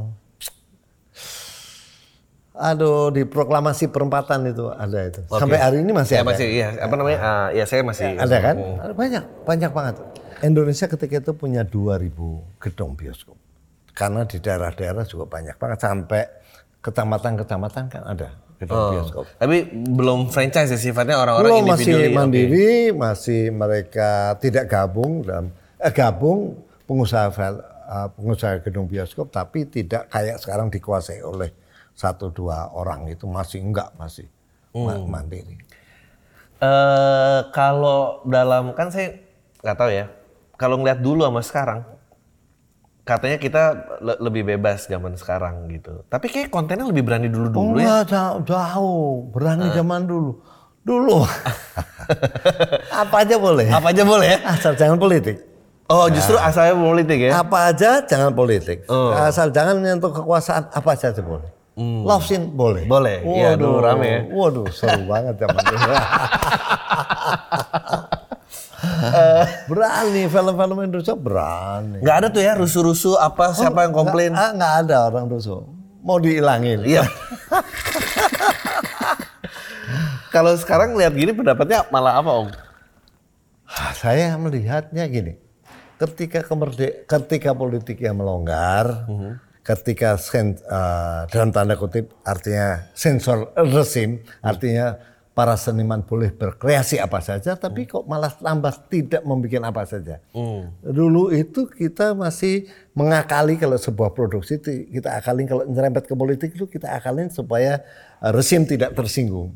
aduh 2.60 3.10
di 3.10 3.24
proklamasi 3.24 3.88
perempatan 3.88 4.48
itu 4.48 4.68
ada 4.68 5.06
itu. 5.06 5.22
Sampai 5.30 5.58
hari 5.58 5.78
ini 5.80 5.92
masih 5.92 6.14
Ya 6.14 6.22
ada. 6.22 6.28
masih 6.28 6.48
iya. 6.48 6.68
Apa 6.76 6.94
namanya? 6.94 7.20
ah, 7.20 7.48
ya 7.50 7.64
saya 7.64 7.82
masih 7.82 8.14
ada 8.14 8.38
kan? 8.38 8.56
ada 8.58 8.94
banyak 8.94 9.24
banyak 9.44 9.72
banget. 9.72 9.96
Indonesia 10.40 10.86
ketika 10.88 11.16
itu 11.20 11.32
punya 11.32 11.62
2000 11.62 12.14
gedung 12.58 12.94
bioskop. 12.94 13.38
Karena 13.92 14.22
di 14.24 14.38
daerah-daerah 14.38 15.02
juga 15.04 15.26
banyak 15.26 15.56
banget. 15.56 15.78
Sampai 15.80 16.22
kecamatan-kecamatan 16.82 17.84
kan 17.88 18.04
ada 18.06 18.30
gedung 18.58 18.74
Oh. 18.76 18.90
bioskop. 18.92 19.26
Tapi 19.36 19.58
belum 19.88 20.30
franchise 20.30 20.70
ya 20.70 20.80
sifatnya 20.80 21.16
orang-orang 21.16 21.46
Belum 21.48 21.64
masih 21.68 21.94
individu. 21.94 22.16
mandiri, 22.16 22.70
masih 22.92 23.42
mereka 23.50 24.10
tidak 24.38 24.66
gabung 24.66 25.22
dalam 25.22 25.50
eh, 25.78 25.90
gabung 25.90 26.58
pengusaha 26.84 27.30
eh, 27.30 27.54
pengusaha 28.12 28.62
gedung 28.62 28.86
bioskop, 28.86 29.30
tapi 29.30 29.66
tidak 29.66 30.06
kayak 30.08 30.38
sekarang 30.38 30.70
dikuasai 30.70 31.22
oleh 31.22 31.54
satu 31.98 32.30
dua 32.30 32.70
orang 32.70 33.10
itu 33.10 33.26
masih 33.26 33.60
enggak 33.60 33.90
masih 33.98 34.30
ma- 34.72 34.94
Hmm. 34.94 35.10
mandiri. 35.10 35.58
Eh 36.58 37.40
kalau 37.52 38.22
dalam 38.24 38.72
kan 38.72 38.88
saya 38.88 39.18
nggak 39.60 39.76
tahu 39.76 39.90
ya. 39.90 40.06
Kalau 40.54 40.78
ngeliat 40.78 40.98
dulu 41.00 41.22
sama 41.22 41.42
sekarang, 41.42 41.82
katanya 43.04 43.38
kita 43.38 43.64
le- 44.00 44.20
lebih 44.20 44.46
bebas 44.48 44.86
zaman 44.86 45.14
sekarang 45.14 45.66
gitu. 45.68 46.02
Tapi 46.08 46.26
kayak 46.28 46.50
kontennya 46.50 46.86
lebih 46.86 47.02
berani 47.02 47.28
dulu 47.28 47.48
Oh, 47.48 47.54
dulu 47.68 47.78
ya. 47.78 47.86
enggak, 48.00 48.04
jauh, 48.08 48.40
jauh, 48.44 49.10
berani 49.32 49.66
zaman 49.72 50.06
dulu. 50.06 50.32
Dulu 50.82 51.20
apa 53.04 53.16
aja 53.20 53.36
boleh, 53.36 53.68
Apa 53.68 53.92
aja 53.92 54.04
boleh 54.04 54.28
ya? 54.30 54.40
asal 54.48 54.72
jangan 54.74 54.96
politik. 54.96 55.44
Oh 55.88 56.08
justru 56.08 56.36
asalnya 56.38 56.76
politik 56.76 57.20
ya? 57.22 57.32
Apa 57.38 57.72
aja 57.72 58.04
jangan 58.04 58.32
politik. 58.32 58.84
Oh. 58.88 59.12
Asal 59.12 59.50
jangan 59.50 59.78
menyentuh 59.78 60.12
kekuasaan 60.12 60.68
apa 60.68 60.92
saja 60.94 61.20
boleh. 61.20 61.48
Love 61.78 62.26
scene 62.26 62.50
boleh. 62.50 62.90
Boleh. 62.90 63.22
Iya, 63.22 63.54
dulu 63.54 63.78
rame 63.78 64.08
ya. 64.10 64.22
Waduh, 64.34 64.66
seru 64.74 65.06
banget 65.06 65.38
zaman 65.38 65.62
dulu. 65.62 65.94
berani 69.70 70.26
film-film 70.26 70.78
Indonesia 70.82 71.14
berani. 71.14 72.02
Nggak 72.02 72.16
ada 72.18 72.28
tuh 72.34 72.42
ya 72.42 72.58
rusuh-rusuh 72.58 73.22
apa 73.22 73.54
siapa 73.54 73.86
yang 73.86 73.94
komplain? 73.94 74.34
Nggak, 74.34 74.42
ah, 74.42 74.52
nggak 74.58 74.74
ada 74.86 74.98
orang 75.14 75.30
rusuh. 75.30 75.62
Mau 76.02 76.18
dihilangin. 76.18 76.82
Iya. 76.82 77.06
Kalau 80.34 80.54
sekarang 80.58 80.98
lihat 80.98 81.14
gini 81.14 81.30
pendapatnya 81.34 81.86
malah 81.94 82.18
apa 82.18 82.32
om? 82.34 82.50
Ah, 83.68 83.94
Saya 83.94 84.34
melihatnya 84.40 85.06
gini, 85.10 85.38
ketika 86.02 86.42
kemerde 86.42 87.06
ketika 87.06 87.52
politik 87.54 88.00
yang 88.00 88.18
melonggar, 88.18 89.06
ketika 89.68 90.16
sen, 90.16 90.56
eh, 90.56 91.22
dalam 91.28 91.52
tanda 91.52 91.76
kutip 91.76 92.16
artinya 92.24 92.88
sensor 92.96 93.52
resim, 93.76 94.24
artinya 94.40 94.96
para 95.36 95.54
seniman 95.54 96.02
boleh 96.02 96.34
berkreasi 96.34 96.98
apa 96.98 97.22
saja, 97.22 97.54
tapi 97.54 97.86
kok 97.86 98.10
malah 98.10 98.34
tambah 98.34 98.74
tidak 98.90 99.22
membuat 99.22 99.70
apa 99.70 99.84
saja. 99.86 100.18
Dulu 100.82 101.30
itu 101.30 101.70
kita 101.70 102.18
masih 102.18 102.66
mengakali 102.98 103.60
kalau 103.62 103.78
sebuah 103.78 104.18
produksi 104.18 104.58
itu 104.58 104.90
kita 104.98 105.20
akalin 105.20 105.46
kalau 105.46 105.64
nyerempet 105.70 106.10
ke 106.10 106.16
politik 106.18 106.58
itu 106.58 106.66
kita 106.66 106.90
akalin 106.96 107.30
supaya 107.30 107.84
eh, 108.24 108.32
resim 108.32 108.64
tidak 108.64 108.96
tersinggung. 108.96 109.52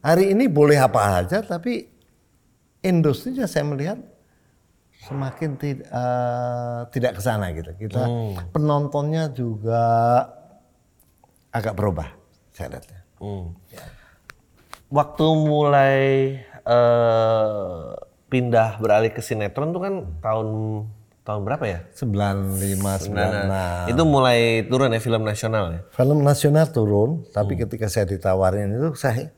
Hari 0.00 0.32
ini 0.32 0.48
boleh 0.48 0.80
apa 0.80 1.22
aja, 1.22 1.44
tapi 1.44 1.86
industrinya 2.82 3.44
saya 3.44 3.68
melihat 3.68 4.00
semakin 5.04 5.50
tid- 5.54 5.84
eh, 5.84 6.80
tidak 6.90 7.12
ke 7.14 7.20
sana 7.20 7.52
gitu. 7.52 7.70
Kita 7.78 8.02
penontonnya 8.50 9.28
juga 9.28 9.82
agak 11.50 11.72
berubah 11.72 12.08
saya 12.50 12.72
lihatnya. 12.72 13.00
Waktu 14.88 15.26
mulai 15.36 15.96
eh, 16.64 17.84
pindah 18.26 18.78
beralih 18.78 19.10
ke 19.10 19.20
sinetron 19.20 19.70
tuh 19.70 19.82
kan 19.82 19.94
tahun 20.18 20.48
tahun 21.20 21.40
berapa 21.42 21.64
ya? 21.64 21.80
95 21.90 23.08
96. 23.08 23.90
Itu 23.90 24.02
mulai 24.04 24.38
turun 24.62 24.88
ya 24.88 25.00
film 25.00 25.22
nasional 25.22 25.64
ya. 25.70 25.80
Film 25.90 26.20
nasional 26.20 26.68
turun, 26.68 27.24
tapi 27.30 27.56
ketika 27.56 27.86
saya 27.86 28.04
ditawarin 28.06 28.70
itu 28.70 28.92
saya 28.94 29.32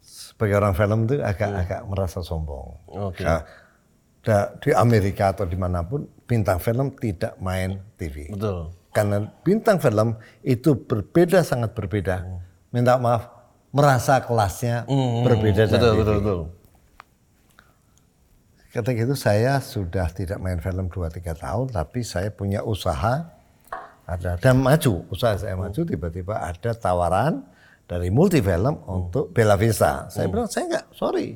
sebagai 0.00 0.56
orang 0.56 0.72
film 0.72 1.04
itu 1.04 1.20
agak-agak 1.20 1.80
merasa 1.84 2.18
sombong. 2.20 2.78
Oke. 2.88 3.20
Ya, 3.20 3.42
da- 3.42 3.44
di 4.60 4.70
Amerika 4.76 5.32
atau 5.32 5.48
di 5.48 5.56
mana 5.56 5.80
pun 5.80 6.04
bintang 6.28 6.60
film 6.60 6.92
tidak 6.96 7.40
main 7.40 7.80
TV. 7.96 8.28
Betul. 8.28 8.70
Karena 8.92 9.22
bintang 9.42 9.78
film 9.80 10.18
itu 10.44 10.76
berbeda 10.76 11.40
sangat 11.46 11.72
berbeda. 11.72 12.26
Minta 12.70 12.98
maaf, 13.00 13.30
merasa 13.72 14.20
kelasnya 14.22 14.84
berbeda 15.24 15.66
dari 15.66 15.78
Betul 15.78 15.92
TV. 15.94 16.00
betul 16.02 16.16
betul. 16.20 16.40
Ketika 18.70 19.00
itu 19.02 19.16
saya 19.18 19.58
sudah 19.58 20.06
tidak 20.14 20.38
main 20.38 20.62
film 20.62 20.86
2-3 20.86 21.34
tahun, 21.34 21.66
tapi 21.74 22.06
saya 22.06 22.30
punya 22.30 22.62
usaha 22.62 23.26
ada 24.06 24.38
dan 24.38 24.62
maju. 24.62 25.06
Usaha 25.10 25.34
saya 25.34 25.58
maju 25.58 25.80
tiba-tiba 25.82 26.38
ada 26.38 26.70
tawaran 26.74 27.42
dari 27.90 28.14
multifilm 28.14 28.86
untuk 28.86 29.34
Bella 29.34 29.58
Vista. 29.58 30.06
Saya 30.06 30.30
bilang 30.30 30.46
saya 30.46 30.70
nggak, 30.70 30.86
sorry, 30.94 31.34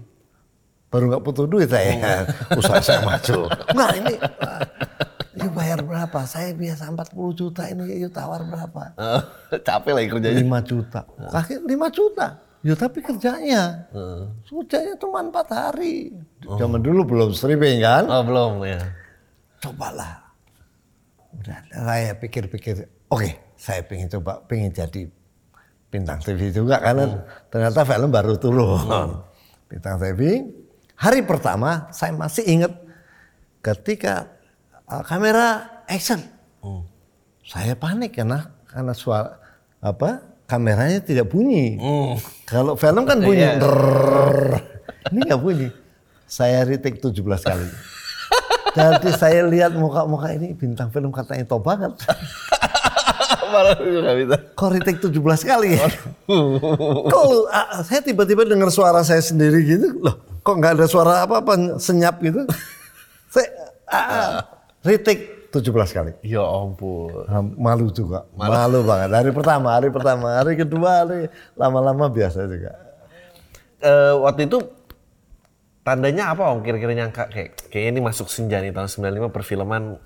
baru 0.95 1.11
nggak 1.11 1.23
butuh 1.27 1.51
duit 1.51 1.67
saya. 1.67 2.23
usaha 2.59 2.79
saya 2.79 3.03
maju. 3.03 3.51
Nggak 3.51 3.91
ini, 3.99 4.15
ini 5.35 5.47
bayar 5.51 5.83
berapa? 5.83 6.23
Saya 6.23 6.55
biasa 6.55 6.95
40 6.95 7.35
juta 7.35 7.67
ini, 7.67 7.99
yuk 7.99 8.15
tawar 8.15 8.47
berapa? 8.47 8.95
Capek 9.59 9.91
lagi 9.91 10.09
kerjanya. 10.15 10.63
5 10.63 10.71
juta. 10.71 11.01
Kaki 11.35 11.67
5 11.67 11.99
juta. 11.99 12.27
Ya 12.63 12.79
tapi 12.79 13.03
kerjanya. 13.03 13.91
Kerjanya 14.47 14.95
cuma 15.03 15.19
4 15.27 15.35
hari. 15.51 16.15
Zaman 16.47 16.79
dulu 16.79 17.03
belum 17.03 17.35
streaming 17.35 17.83
kan. 17.83 18.07
Oh 18.07 18.23
belum 18.23 18.63
ya. 18.63 18.79
Cobalah. 19.59 20.23
Udah 21.35 21.59
saya 21.75 22.15
pikir-pikir. 22.15 22.87
Oke 23.11 23.35
saya 23.59 23.83
pengen 23.83 24.07
coba. 24.15 24.47
Pengen 24.47 24.71
jadi 24.71 25.11
bintang 25.91 26.23
TV 26.23 26.55
juga. 26.55 26.79
Karena 26.79 27.21
ternyata 27.51 27.83
film 27.83 28.09
baru 28.15 28.39
turun. 28.39 29.21
Bintang 29.69 29.99
TV. 29.99 30.47
Hari 30.95 31.27
pertama 31.27 31.91
saya 31.91 32.15
masih 32.15 32.45
ingat. 32.47 32.73
Ketika 33.65 34.29
uh, 34.85 35.01
kamera 35.05 35.81
action. 35.89 36.21
Saya 37.45 37.77
panik 37.77 38.17
karena 38.17 38.53
karena 38.69 38.97
suara 38.97 39.37
apa 39.85 40.25
kameranya 40.49 41.01
tidak 41.05 41.29
bunyi. 41.29 41.77
Kalau 42.49 42.77
film 42.77 43.05
kan 43.05 43.21
bunyi. 43.21 43.45
Iya. 43.45 43.61
Ini 45.13 45.21
nggak 45.29 45.41
bunyi. 45.41 45.69
Saya 46.25 46.65
retake 46.65 47.01
17 47.01 47.21
kali. 47.21 47.69
Jadi 48.75 49.11
saya 49.15 49.47
lihat 49.47 49.77
muka-muka 49.77 50.35
ini 50.35 50.51
bintang 50.57 50.91
film 50.91 51.13
katanya 51.15 51.45
top 51.47 51.63
banget. 51.63 51.95
Malah 53.53 53.75
nggak 53.77 54.17
bisa. 54.21 54.37
Kok 54.55 54.69
retake 54.73 55.01
17 55.01 55.19
kali 55.45 55.69
ya? 55.77 55.87
kok 57.11 57.23
lu- 57.29 57.49
ah, 57.49 57.83
saya 57.83 58.01
tiba-tiba 58.01 58.45
dengar 58.45 58.69
suara 58.71 59.05
saya 59.05 59.21
sendiri 59.21 59.61
gitu, 59.65 60.01
loh 60.01 60.17
kok 60.45 60.55
nggak 60.61 60.77
ada 60.77 60.87
suara 60.87 61.25
apa-apa 61.25 61.81
senyap 61.81 62.21
gitu. 62.21 62.45
saya 63.33 63.49
ah, 63.89 64.45
retake 64.85 65.49
17 65.55 65.71
kali. 65.95 66.13
Ya 66.27 66.43
ampun. 66.43 67.25
Malu 67.55 67.89
juga, 67.95 68.27
malu. 68.35 68.83
banget. 68.83 69.11
Hari 69.15 69.31
pertama, 69.31 69.69
hari 69.73 69.89
pertama, 69.95 70.27
hari 70.43 70.59
kedua, 70.59 71.07
hari 71.07 71.31
lama-lama 71.55 72.11
biasa 72.11 72.45
juga. 72.51 72.75
Eh, 73.79 74.15
waktu 74.19 74.49
itu 74.51 74.59
tandanya 75.85 76.33
apa 76.33 76.49
om 76.49 76.65
kira-kira 76.65 76.97
nyangka 76.97 77.29
kayak 77.29 77.69
kayaknya 77.69 77.91
ini 77.93 78.01
masuk 78.01 78.33
senja 78.33 78.57
nih 78.65 78.73
tahun 78.73 78.89
95 78.89 79.29
perfilman 79.29 80.01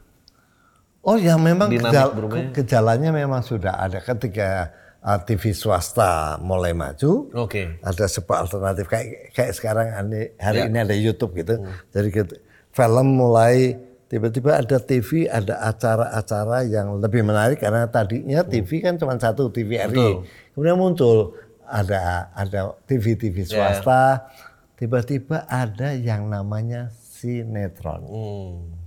Oh 1.01 1.17
ya 1.17 1.35
memang 1.35 1.71
gejal- 1.73 2.13
gejalanya 2.53 3.11
memang 3.11 3.41
sudah 3.41 3.79
ada 3.79 3.99
ketika 3.99 4.71
uh, 5.01 5.17
TV 5.19 5.51
swasta 5.51 6.37
mulai 6.39 6.75
maju. 6.75 7.31
Oke. 7.35 7.79
Ada 7.81 8.07
sebuah 8.09 8.45
alternatif 8.45 8.87
kayak 8.87 9.33
kayak 9.33 9.53
sekarang 9.55 9.89
ani- 9.91 10.35
hari 10.37 10.59
Ya. 10.59 10.69
ini 10.69 10.79
ada 10.79 10.93
YouTube 10.93 11.33
gitu. 11.35 11.55
Jadi 11.89 12.09
gitu, 12.11 12.35
film 12.71 13.15
mulai 13.15 13.79
tiba-tiba 14.07 14.57
ada 14.57 14.77
TV, 14.79 15.25
ada 15.25 15.61
acara-acara 15.63 16.65
yang 16.65 16.97
lebih 16.97 17.23
menarik 17.23 17.57
karena 17.59 17.87
tadinya 17.87 18.41
TV 18.43 18.81
kan 18.81 18.97
cuma 18.97 19.15
satu 19.17 19.49
TVRI. 19.49 19.93
Betul. 19.93 20.15
Kemudian 20.53 20.77
muncul 20.77 21.17
ada 21.63 22.33
ada 22.33 22.73
TV-TV 22.85 23.45
swasta. 23.45 24.29
Tiba-tiba 24.75 25.43
ada 25.45 25.91
yang 25.91 26.27
namanya 26.27 26.87
sinetron. 26.91 28.03
Hmm. 28.05 28.78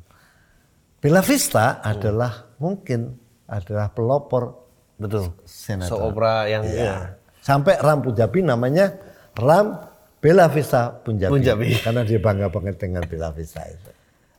Bella 1.01 1.21
Vista 1.21 1.81
adalah 1.81 2.29
mungkin 2.55 3.17
adalah 3.45 3.89
pelopor 3.89 4.63
Betul. 4.95 5.33
sinetron. 5.43 5.89
So 5.89 5.97
opera 5.99 6.45
yang 6.45 6.61
Iya. 6.63 6.77
iya. 6.77 6.95
Sampai 7.41 7.73
Ram 7.75 7.99
Punjabi 7.99 8.39
namanya 8.41 8.93
Ram 9.33 9.81
Bella 10.17 10.45
Vista 10.47 10.93
Punjabi. 10.93 11.33
Punjabi. 11.33 11.73
Karena 11.83 12.05
dia 12.05 12.21
bangga 12.21 12.47
banget 12.47 12.77
dengan 12.77 13.01
Bella 13.03 13.33
Vista 13.33 13.65
itu. 13.65 13.89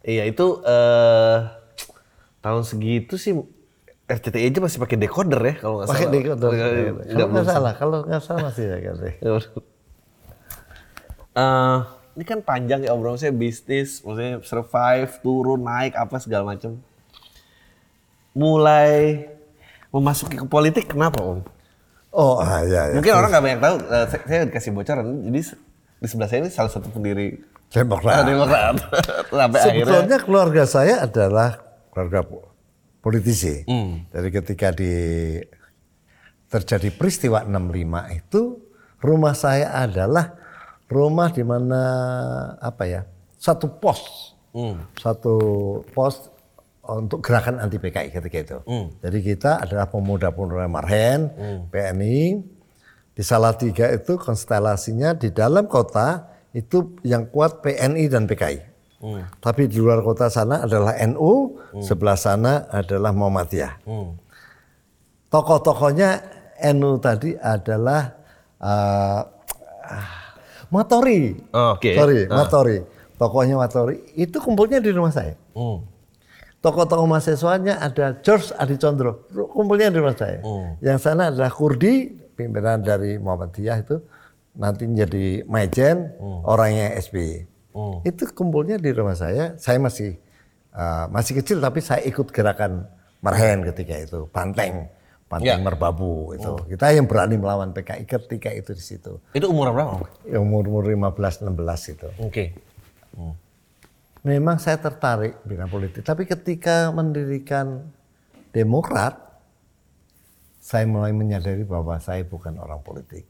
Iya 0.05 0.23
itu 0.25 0.63
eh 0.63 1.39
tahun 2.39 2.63
segitu 2.63 3.15
sih 3.17 3.35
RCTI 4.05 4.47
aja 4.49 4.59
masih 4.61 4.79
pakai 4.79 4.99
decoder 4.99 5.41
ya 5.41 5.55
kalau 5.57 5.75
nggak 5.79 5.89
Pakai 5.89 6.05
salah. 6.05 6.15
dekoder. 6.15 6.49
Nggak- 6.49 7.07
Kalau 7.09 7.27
nggak- 7.29 7.47
salah, 7.49 7.73
kalau 7.75 7.97
nggak 8.03 8.23
salah 8.23 8.41
masih 8.47 8.65
ya 8.69 8.79
kan. 8.79 8.95
Eh, 11.33 11.79
ini 12.13 12.25
kan 12.25 12.45
panjang 12.45 12.85
ya 12.85 12.93
obrolan 12.93 13.17
saya 13.17 13.33
bisnis, 13.33 14.05
maksudnya 14.05 14.45
survive, 14.45 15.13
turun, 15.21 15.65
naik, 15.65 15.97
apa 15.97 16.21
segala 16.21 16.53
macam. 16.53 16.77
Mulai 18.33 19.29
memasuki 19.93 20.41
ke 20.41 20.47
politik 20.49 20.93
kenapa 20.93 21.21
om? 21.21 21.41
Oh 22.13 22.41
ah, 22.41 22.61
ya, 22.65 22.93
ya. 22.93 22.97
Mungkin 22.97 23.13
orang 23.13 23.31
nggak 23.33 23.45
banyak 23.45 23.61
tahu. 23.61 23.77
eh, 23.89 24.07
saya, 24.09 24.23
saya 24.29 24.41
dikasih 24.45 24.71
bocoran. 24.73 25.05
Jadi 25.25 25.41
di 26.03 26.07
sebelah 26.09 26.29
saya 26.29 26.39
ini 26.45 26.51
salah 26.53 26.73
satu 26.73 26.89
pendiri 26.93 27.41
Demokrat. 27.73 28.21
Ah, 28.21 28.25
Demokrat. 28.29 28.75
Sampai 29.33 29.61
akhirnya. 29.65 29.85
Sebetulnya 29.89 30.19
keluarga 30.21 30.63
saya 30.69 30.95
adalah 31.09 31.57
keluarga 31.89 32.21
po- 32.21 32.53
politisi. 33.01 33.65
Hmm. 33.65 34.05
Dari 34.13 34.29
ketika 34.29 34.69
di 34.77 34.93
terjadi 36.53 36.93
peristiwa 36.93 37.41
65 37.49 38.21
itu 38.21 38.61
rumah 39.01 39.33
saya 39.33 39.73
adalah 39.73 40.37
rumah 40.93 41.33
di 41.33 41.41
mana 41.41 41.83
apa 42.61 42.85
ya 42.85 43.01
satu 43.41 43.67
pos 43.81 44.33
Hmm. 44.53 44.85
satu 45.01 45.35
pos 45.97 46.29
untuk 46.85 47.25
gerakan 47.25 47.57
anti 47.57 47.81
PKI 47.81 48.13
ketika 48.13 48.37
itu. 48.37 48.59
Hmm. 48.69 48.93
Jadi 49.01 49.19
kita 49.25 49.65
adalah 49.65 49.89
pemuda-pemuda 49.89 50.69
Marhen, 50.69 51.33
PNI. 51.73 52.43
Di 53.13 53.23
Salatiga 53.25 53.89
itu 53.89 54.21
konstelasinya 54.21 55.17
di 55.17 55.33
dalam 55.33 55.69
kota 55.69 56.33
itu 56.53 57.01
yang 57.01 57.33
kuat 57.33 57.65
PNI 57.65 58.05
dan 58.13 58.29
PKI. 58.29 58.59
Hmm. 59.01 59.25
Tapi 59.41 59.73
di 59.73 59.81
luar 59.81 60.05
kota 60.05 60.29
sana 60.29 60.69
adalah 60.69 61.01
NU, 61.09 61.57
sebelah 61.81 62.19
sana 62.21 62.69
adalah 62.69 63.09
Muhammadiyah. 63.09 63.89
Hmm. 63.89 64.21
Tokoh-tokohnya 65.33 66.11
NU 66.77 67.01
tadi 67.01 67.33
adalah 67.41 68.21
uh, 68.61 69.21
Matori. 70.73 71.37
Oke. 71.53 71.93
Sorry, 71.93 72.25
Ah. 72.27 72.43
Matori. 72.43 72.81
Tokohnya 73.21 73.55
Matori 73.55 74.03
itu 74.19 74.41
kumpulnya 74.41 74.81
di 74.81 74.91
rumah 74.91 75.13
saya. 75.13 75.37
Hmm. 75.55 75.85
Tokoh-tokoh 76.63 77.07
mahasiswanya 77.07 77.83
ada 77.83 78.19
George 78.23 78.55
Adi 78.55 78.79
Condro, 78.79 79.27
kumpulnya 79.51 79.91
di 79.91 79.99
rumah 79.99 80.15
saya. 80.15 80.39
Hmm. 80.43 80.79
Yang 80.79 80.99
sana 81.03 81.35
adalah 81.35 81.51
Kurdi, 81.51 82.07
pimpinan 82.39 82.81
dari 82.83 83.19
Muhammadiyah 83.19 83.83
itu 83.83 83.99
nanti 84.55 84.87
menjadi 84.87 85.43
Majen, 85.45 86.15
orangnya 86.47 86.95
SBY. 87.03 87.47
Hmm. 87.75 87.99
Itu 88.07 88.31
kumpulnya 88.31 88.79
di 88.79 88.91
rumah 88.95 89.19
saya. 89.19 89.59
Saya 89.59 89.83
masih 89.83 90.23
uh, 90.71 91.11
masih 91.11 91.43
kecil 91.43 91.59
tapi 91.59 91.83
saya 91.83 91.99
ikut 92.07 92.31
gerakan 92.31 92.87
Marhen 93.23 93.67
ketika 93.67 93.99
itu, 93.99 94.27
Banteng, 94.31 94.87
Banteng 95.33 95.49
Ya. 95.49 95.57
Merbabu 95.57 96.37
itu. 96.37 96.53
Kita 96.77 96.93
yang 96.93 97.09
berani 97.09 97.41
melawan 97.41 97.73
PKI 97.73 98.05
ketika 98.05 98.53
itu 98.53 98.77
di 98.77 98.85
situ. 98.85 99.17
Itu 99.33 99.49
umur 99.49 99.73
berapa? 99.73 99.97
Om? 99.97 100.05
Umur 100.45 100.63
umur 100.69 100.85
15 100.85 101.49
16 101.49 101.95
itu. 101.97 102.09
Oke. 102.21 102.45
Memang 104.21 104.61
saya 104.61 104.77
tertarik 104.77 105.41
bidang 105.49 105.73
politik, 105.73 106.05
tapi 106.05 106.29
ketika 106.29 106.93
mendirikan 106.93 107.89
Demokrat, 108.53 109.17
saya 110.61 110.85
mulai 110.85 111.17
menyadari 111.17 111.65
bahwa 111.65 111.97
saya 111.97 112.21
bukan 112.21 112.61
orang 112.61 112.85
politik. 112.85 113.25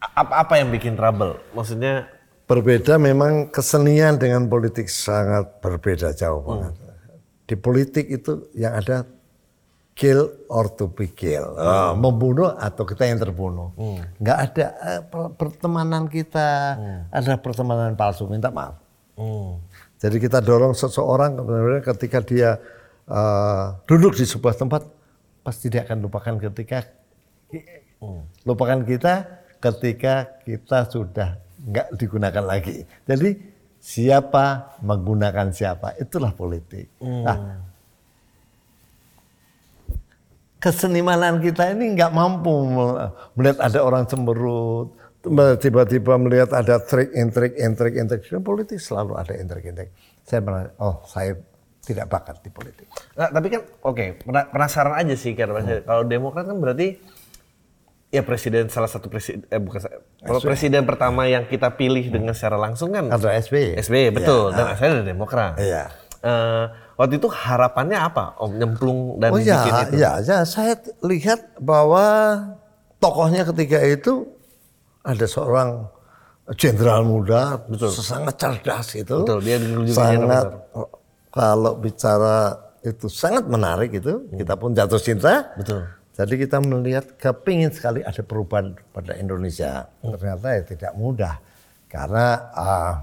Apa 0.00 0.48
apa 0.48 0.56
yang 0.56 0.72
bikin 0.72 0.96
trouble? 0.96 1.36
Maksudnya 1.52 2.08
Berbeda 2.52 2.98
memang 2.98 3.48
kesenian 3.48 4.18
dengan 4.18 4.44
politik 4.50 4.90
sangat 4.90 5.62
berbeda 5.62 6.12
jauh 6.12 6.42
banget. 6.42 6.74
Di 7.48 7.54
politik 7.56 8.10
itu 8.12 8.50
yang 8.52 8.76
ada 8.76 9.08
kill 9.92 10.24
or 10.48 10.72
to 10.72 10.88
be 10.88 11.06
kill, 11.06 11.52
Oh, 11.52 11.92
membunuh 11.94 12.56
atau 12.56 12.82
kita 12.82 13.04
yang 13.04 13.20
terbunuh. 13.20 13.76
Nggak 14.16 14.38
ada 14.40 14.66
per- 15.04 15.32
pertemanan 15.36 16.08
kita, 16.08 16.48
ada 17.08 17.36
pertemanan 17.36 17.92
palsu, 17.92 18.24
minta 18.24 18.48
maaf. 18.48 18.80
hmm. 19.14 19.52
Jadi 19.96 20.16
kita 20.18 20.40
dorong 20.40 20.74
seseorang 20.74 21.38
ketika 21.84 22.18
dia 22.20 22.58
eh, 23.04 23.64
duduk 23.84 24.16
di 24.16 24.24
sebuah 24.24 24.56
tempat 24.56 24.82
pasti 25.42 25.68
dia 25.68 25.82
akan 25.82 25.98
lupakan 26.02 26.34
ketika 26.40 26.82
lupakan 28.42 28.82
kita 28.82 29.14
ketika 29.62 30.14
kita 30.42 30.90
sudah 30.90 31.38
nggak 31.62 31.94
digunakan 31.94 32.42
lagi. 32.42 32.82
Jadi 33.06 33.38
siapa 33.78 34.74
menggunakan 34.82 35.54
siapa 35.54 35.94
itulah 35.98 36.34
politik. 36.34 36.90
Nah, 36.98 37.62
kesenimanan 40.62 41.42
kita 41.42 41.74
ini 41.74 41.90
nggak 41.92 42.10
mampu 42.10 42.54
me- 42.64 43.10
melihat 43.34 43.58
ada 43.60 43.82
orang 43.82 44.06
cemberut, 44.06 44.94
tiba-tiba 45.58 46.14
melihat 46.16 46.54
ada 46.54 46.78
trik, 46.78 47.10
intrik, 47.12 47.58
intrik, 47.58 47.94
intrik. 47.94 48.22
Politik 48.38 48.78
selalu 48.78 49.18
ada 49.18 49.34
intrik, 49.34 49.66
intrik. 49.66 49.90
Saya 50.22 50.38
merasa, 50.38 50.70
oh 50.78 51.02
saya 51.04 51.34
tidak 51.82 52.06
bakat 52.06 52.38
di 52.38 52.48
politik. 52.48 52.86
Nah, 53.12 53.26
tapi 53.26 53.50
kan 53.50 53.66
oke, 53.82 54.22
pena- 54.22 54.46
penasaran 54.46 54.94
aja 54.96 55.18
sih 55.18 55.34
karena 55.34 55.58
Hmm. 55.58 55.82
kalau 55.82 56.06
Demokrat 56.06 56.46
kan 56.46 56.54
berarti 56.56 56.94
ya 58.08 58.22
presiden 58.22 58.68
salah 58.68 58.86
satu 58.86 59.08
presiden 59.08 59.42
eh 59.48 59.56
bukan 59.56 59.82
kalau 60.20 60.38
presiden 60.38 60.84
pertama 60.84 61.24
yang 61.24 61.42
kita 61.42 61.72
pilih 61.72 62.06
dengan 62.06 62.36
secara 62.36 62.54
langsung 62.54 62.92
kan 62.92 63.08
Ada 63.08 63.34
SBY. 63.34 63.80
SBY 63.80 64.14
betul 64.14 64.52
Iya. 64.52 64.54
dan 64.54 64.66
saya 64.76 64.88
dari 64.94 65.06
Demokrat. 65.08 65.58
Iya. 65.58 65.90
Eh, 66.22 66.64
waktu 67.02 67.18
itu 67.18 67.26
harapannya 67.26 67.98
apa 67.98 68.38
Om 68.38 68.62
nyemplung 68.62 69.18
dan 69.18 69.34
Oh 69.34 69.42
bikin 69.42 69.50
ya, 69.50 69.82
itu? 69.82 69.94
ya, 69.98 70.12
ya, 70.22 70.38
saya 70.46 70.78
lihat 71.02 71.58
bahwa 71.58 72.06
tokohnya 73.02 73.42
ketika 73.50 73.82
itu 73.82 74.30
ada 75.02 75.26
seorang 75.26 75.90
jenderal 76.54 77.02
muda, 77.02 77.58
sangat 77.90 78.38
cerdas 78.38 78.94
itu, 78.94 79.26
Betul, 79.26 79.42
dia 79.42 79.58
sangat 79.90 80.46
kalau 81.34 81.74
bicara 81.74 82.54
itu 82.86 83.06
sangat 83.10 83.46
menarik 83.50 83.90
itu, 83.94 84.30
kita 84.30 84.54
pun 84.54 84.70
jatuh 84.74 85.02
cinta. 85.02 85.50
Betul. 85.58 85.86
Jadi 86.12 86.34
kita 86.44 86.60
melihat 86.60 87.16
kepingin 87.16 87.72
sekali 87.72 88.04
ada 88.04 88.20
perubahan 88.20 88.76
pada 88.92 89.16
Indonesia. 89.16 89.88
Ternyata 90.04 90.60
ya 90.60 90.62
tidak 90.62 90.92
mudah 90.92 91.34
karena 91.88 92.26
ah, 92.52 92.94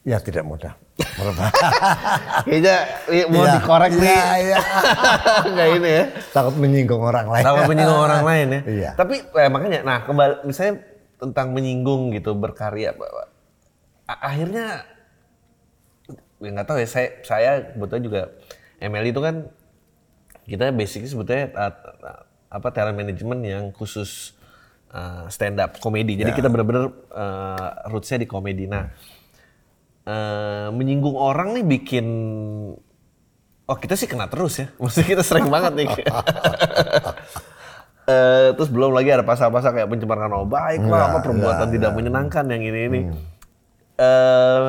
ya 0.00 0.16
tidak 0.16 0.48
mudah. 0.48 0.72
Kayaknya 0.98 2.76
iya, 3.10 3.24
mau 3.30 3.44
Iya. 3.46 3.52
dikorek 3.58 3.92
nih. 3.94 4.10
Iya, 4.10 4.32
iya. 4.42 4.58
Enggak 5.48 5.68
ini 5.78 5.90
ya. 5.90 6.04
Takut 6.34 6.54
menyinggung 6.58 7.02
orang 7.02 7.26
lain. 7.30 7.44
Takut 7.46 7.64
menyinggung 7.70 8.02
orang 8.02 8.22
lain 8.26 8.46
ya. 8.50 8.60
Iya. 8.66 8.90
Tapi 8.98 9.14
eh, 9.22 9.50
makanya, 9.50 9.80
nah 9.86 9.98
kembali 10.02 10.42
misalnya 10.42 10.82
tentang 11.18 11.54
menyinggung 11.54 12.14
gitu 12.14 12.34
berkarya, 12.34 12.94
akhirnya 14.06 14.86
ya 16.38 16.48
nggak 16.54 16.66
tahu 16.70 16.78
ya 16.78 16.86
saya 16.86 17.08
saya 17.26 17.50
kebetulan 17.74 18.02
juga 18.06 18.22
ML 18.78 19.10
itu 19.10 19.18
kan 19.18 19.50
kita 20.46 20.70
basically 20.70 21.10
sebetulnya 21.10 21.50
uh, 21.58 21.74
apa 22.48 22.68
talent 22.72 22.96
management 22.96 23.42
yang 23.44 23.64
khusus 23.74 24.32
uh, 24.94 25.28
stand 25.28 25.60
up 25.60 25.76
komedi. 25.82 26.16
Jadi 26.16 26.32
kita 26.32 26.48
benar-benar 26.48 26.88
uh, 27.12 27.68
rootsnya 27.92 28.22
di 28.22 28.28
komedi. 28.30 28.64
Nah, 28.64 28.88
uh, 30.08 30.72
menyinggung 30.72 31.14
orang 31.14 31.52
nih 31.52 31.64
bikin 31.68 32.06
Oh 33.68 33.76
kita 33.76 34.00
sih 34.00 34.08
kena 34.08 34.32
terus 34.32 34.56
ya, 34.56 34.72
maksudnya 34.80 35.08
kita 35.12 35.22
sering 35.22 35.52
banget 35.52 35.72
nih. 35.76 35.88
Eh, 38.08 38.56
terus 38.56 38.72
belum 38.72 38.96
lagi 38.96 39.12
ada 39.12 39.20
pasal-pasal 39.20 39.68
kayak 39.68 39.92
pencemaran 39.92 40.32
nama 40.32 40.40
baik 40.40 40.80
lah, 40.88 41.12
apa 41.12 41.28
perbuatan 41.28 41.68
tidak 41.68 41.92
menyenangkan 41.92 42.40
yang 42.48 42.64
ini 42.64 42.80
ini. 42.88 43.00
Eh, 44.00 44.64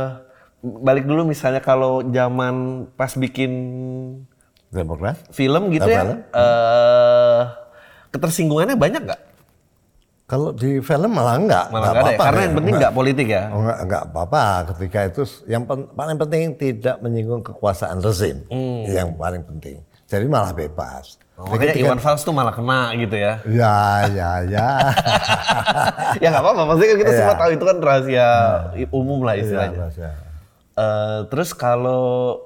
balik 0.59 1.07
dulu 1.07 1.23
misalnya 1.23 1.63
kalau 1.63 2.03
zaman 2.03 2.83
pas 2.99 3.15
bikin 3.15 3.51
Demokrat? 4.67 5.23
film 5.31 5.71
gitu 5.71 5.87
ya, 5.87 6.03
film? 6.03 6.19
eh 6.35 7.41
ketersinggungannya 8.11 8.75
banyak 8.75 9.07
nggak? 9.07 9.21
Kalau 10.29 10.53
di 10.53 10.77
film 10.77 11.09
malah 11.09 11.35
enggak. 11.35 11.65
Malah 11.67 11.81
enggak 11.81 11.89
nggak 11.89 11.89
ada 11.89 11.97
ya? 11.97 12.05
apa-apa 12.05 12.23
Karena 12.23 12.37
ya. 12.37 12.45
yang 12.45 12.55
penting 12.55 12.73
nggak 12.77 12.93
politik 12.93 13.27
ya. 13.27 13.43
Oh, 13.49 13.59
enggak, 13.59 13.79
enggak 13.81 14.03
apa-apa 14.05 14.41
ketika 14.69 14.99
itu 15.03 15.21
yang 15.47 15.63
pen- 15.65 15.89
paling 15.91 16.17
penting 16.17 16.41
tidak 16.55 16.95
menyinggung 16.99 17.41
kekuasaan 17.41 17.97
rezim. 17.97 18.37
Yang 18.85 19.09
paling 19.15 19.41
penting. 19.41 19.77
Jadi 20.05 20.25
malah 20.25 20.53
bebas. 20.53 21.17
Oh, 21.33 21.47
makanya 21.47 21.73
Iwan 21.73 21.97
Fals 21.97 22.21
tuh 22.21 22.29
malah 22.29 22.51
kena 22.51 22.91
gitu 22.93 23.15
ya. 23.15 23.39
Ya, 23.43 23.77
ya, 24.07 24.31
ya. 24.45 24.67
ya 26.21 26.27
nggak 26.29 26.43
apa-apa, 26.43 26.61
maksudnya 26.67 26.89
kan 26.89 26.97
kita 26.99 27.09
Iya. 27.09 27.17
semua 27.17 27.35
tahu 27.35 27.49
itu 27.49 27.63
kan 27.63 27.77
rahasia 27.79 28.27
umum 28.91 29.19
lah 29.23 29.33
Ya, 29.33 29.41
istilahnya. 29.41 29.77
Ya. 29.89 30.11
Eh, 30.75 31.19
terus 31.25 31.49
kalau 31.51 32.37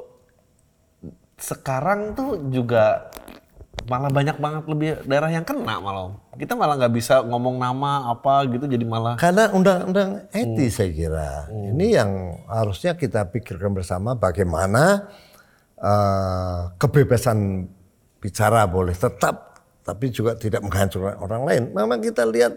sekarang 1.35 2.13
tuh 2.13 2.39
juga 2.47 3.09
malah 3.87 4.09
banyak 4.09 4.37
banget 4.39 4.63
lebih 4.69 4.89
daerah 5.03 5.29
yang 5.29 5.45
kena 5.45 5.79
malah. 5.79 6.15
Kita 6.35 6.55
malah 6.55 6.79
nggak 6.79 6.93
bisa 6.93 7.21
ngomong 7.23 7.59
nama 7.59 8.09
apa 8.09 8.47
gitu 8.49 8.65
jadi 8.65 8.85
malah 8.87 9.19
Karena 9.19 9.51
undang-undang 9.51 10.27
etis 10.31 10.79
saya 10.79 10.89
kira. 10.91 11.51
Ini 11.51 11.85
yang 11.99 12.11
harusnya 12.47 12.95
kita 12.95 13.27
pikirkan 13.27 13.75
bersama 13.75 14.15
bagaimana 14.15 15.09
eh, 15.77 16.59
kebebasan 16.79 17.67
bicara 18.23 18.63
boleh 18.65 18.95
tetap 18.95 19.59
tapi 19.83 20.07
juga 20.15 20.39
tidak 20.39 20.63
menghancurkan 20.63 21.19
orang 21.19 21.41
lain. 21.43 21.63
Memang 21.75 21.99
kita 21.99 22.23
lihat 22.23 22.55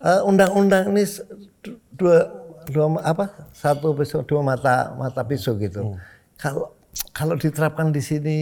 eh, 0.00 0.20
undang-undang 0.24 0.96
ini 0.96 1.04
se- 1.04 1.24
du- 1.60 1.80
dua 1.92 2.24
dua 2.66 2.98
apa 3.04 3.30
satu 3.54 3.94
pisau 3.94 4.26
dua 4.26 4.42
mata 4.42 4.90
mata 4.96 5.22
pisau 5.22 5.54
gitu. 5.60 5.94
Kalau 6.40 6.72
kalau 7.12 7.36
diterapkan 7.36 7.92
di 7.92 8.00
sini 8.00 8.38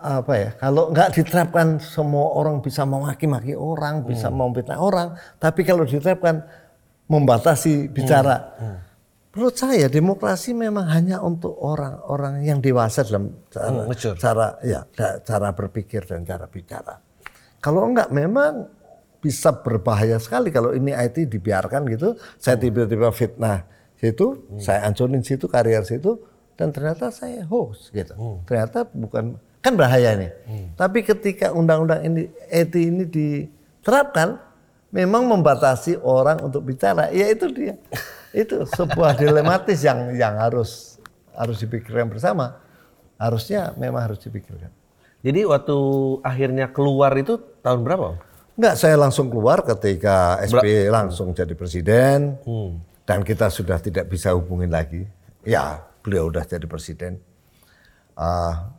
apa 0.00 0.32
ya 0.34 0.50
kalau 0.56 0.88
nggak 0.90 1.12
diterapkan 1.12 1.76
semua 1.78 2.34
orang 2.34 2.64
bisa 2.64 2.88
memaki-maki 2.88 3.52
orang 3.52 4.02
bisa 4.08 4.32
memfitnah 4.32 4.80
orang 4.80 5.14
tapi 5.36 5.62
kalau 5.62 5.84
diterapkan 5.84 6.40
membatasi 7.10 7.90
bicara. 7.90 8.54
Menurut 9.30 9.54
saya 9.54 9.86
demokrasi 9.86 10.54
memang 10.54 10.90
hanya 10.90 11.22
untuk 11.22 11.54
orang-orang 11.54 12.42
yang 12.42 12.58
dewasa 12.58 13.06
dalam 13.06 13.46
cara, 13.46 13.86
Hmm, 13.86 14.14
cara 14.18 14.46
ya 14.62 14.80
cara 15.22 15.48
berpikir 15.54 16.02
dan 16.06 16.26
cara 16.26 16.50
bicara. 16.50 16.98
Kalau 17.62 17.86
enggak 17.86 18.10
memang 18.10 18.66
bisa 19.22 19.54
berbahaya 19.54 20.18
sekali 20.18 20.50
kalau 20.50 20.74
ini 20.74 20.96
IT 20.96 21.28
dibiarkan 21.28 21.84
gitu 21.92 22.16
saya 22.40 22.56
tiba-tiba 22.56 23.12
fitnah 23.12 23.68
situ 24.00 24.48
saya 24.56 24.88
hancurin 24.88 25.20
situ 25.20 25.44
karier 25.44 25.84
situ 25.84 26.16
dan 26.56 26.72
ternyata 26.74 27.12
saya 27.14 27.46
host 27.46 27.94
gitu. 27.94 28.42
Ternyata 28.50 28.88
bukan 28.90 29.38
kan 29.60 29.76
bahaya 29.76 30.16
nih 30.16 30.32
tapi 30.80 31.04
ketika 31.04 31.52
undang-undang 31.52 32.00
ini 32.04 32.32
IT 32.48 32.74
ini 32.76 33.04
diterapkan 33.04 34.50
memang 34.90 35.26
membatasi 35.26 35.98
orang 36.02 36.42
untuk 36.42 36.66
bicara. 36.66 37.08
Ya 37.14 37.30
itu 37.30 37.50
dia. 37.50 37.78
Itu 38.30 38.66
sebuah 38.66 39.18
dilematis 39.18 39.82
yang 39.82 40.14
yang 40.14 40.38
harus 40.38 40.98
harus 41.34 41.62
dipikirkan 41.62 42.10
bersama. 42.10 42.58
Harusnya 43.16 43.74
memang 43.78 44.10
harus 44.10 44.20
dipikirkan. 44.22 44.70
Jadi 45.20 45.44
waktu 45.44 45.76
akhirnya 46.24 46.72
keluar 46.72 47.12
itu 47.18 47.36
tahun 47.60 47.84
berapa? 47.84 48.16
Enggak, 48.56 48.74
saya 48.76 48.96
langsung 48.96 49.28
keluar 49.28 49.64
ketika 49.64 50.40
SBY 50.44 50.88
langsung 50.88 51.32
jadi 51.32 51.52
presiden. 51.52 52.40
Dan 53.04 53.20
kita 53.26 53.50
sudah 53.50 53.76
tidak 53.82 54.08
bisa 54.08 54.32
hubungin 54.32 54.72
lagi. 54.72 55.04
Ya, 55.44 55.84
beliau 56.00 56.32
udah 56.32 56.44
jadi 56.44 56.64
presiden. 56.64 57.20
Ah, 58.16 58.72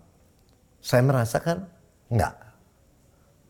saya 0.82 1.02
merasakan 1.06 1.70
enggak, 2.10 2.34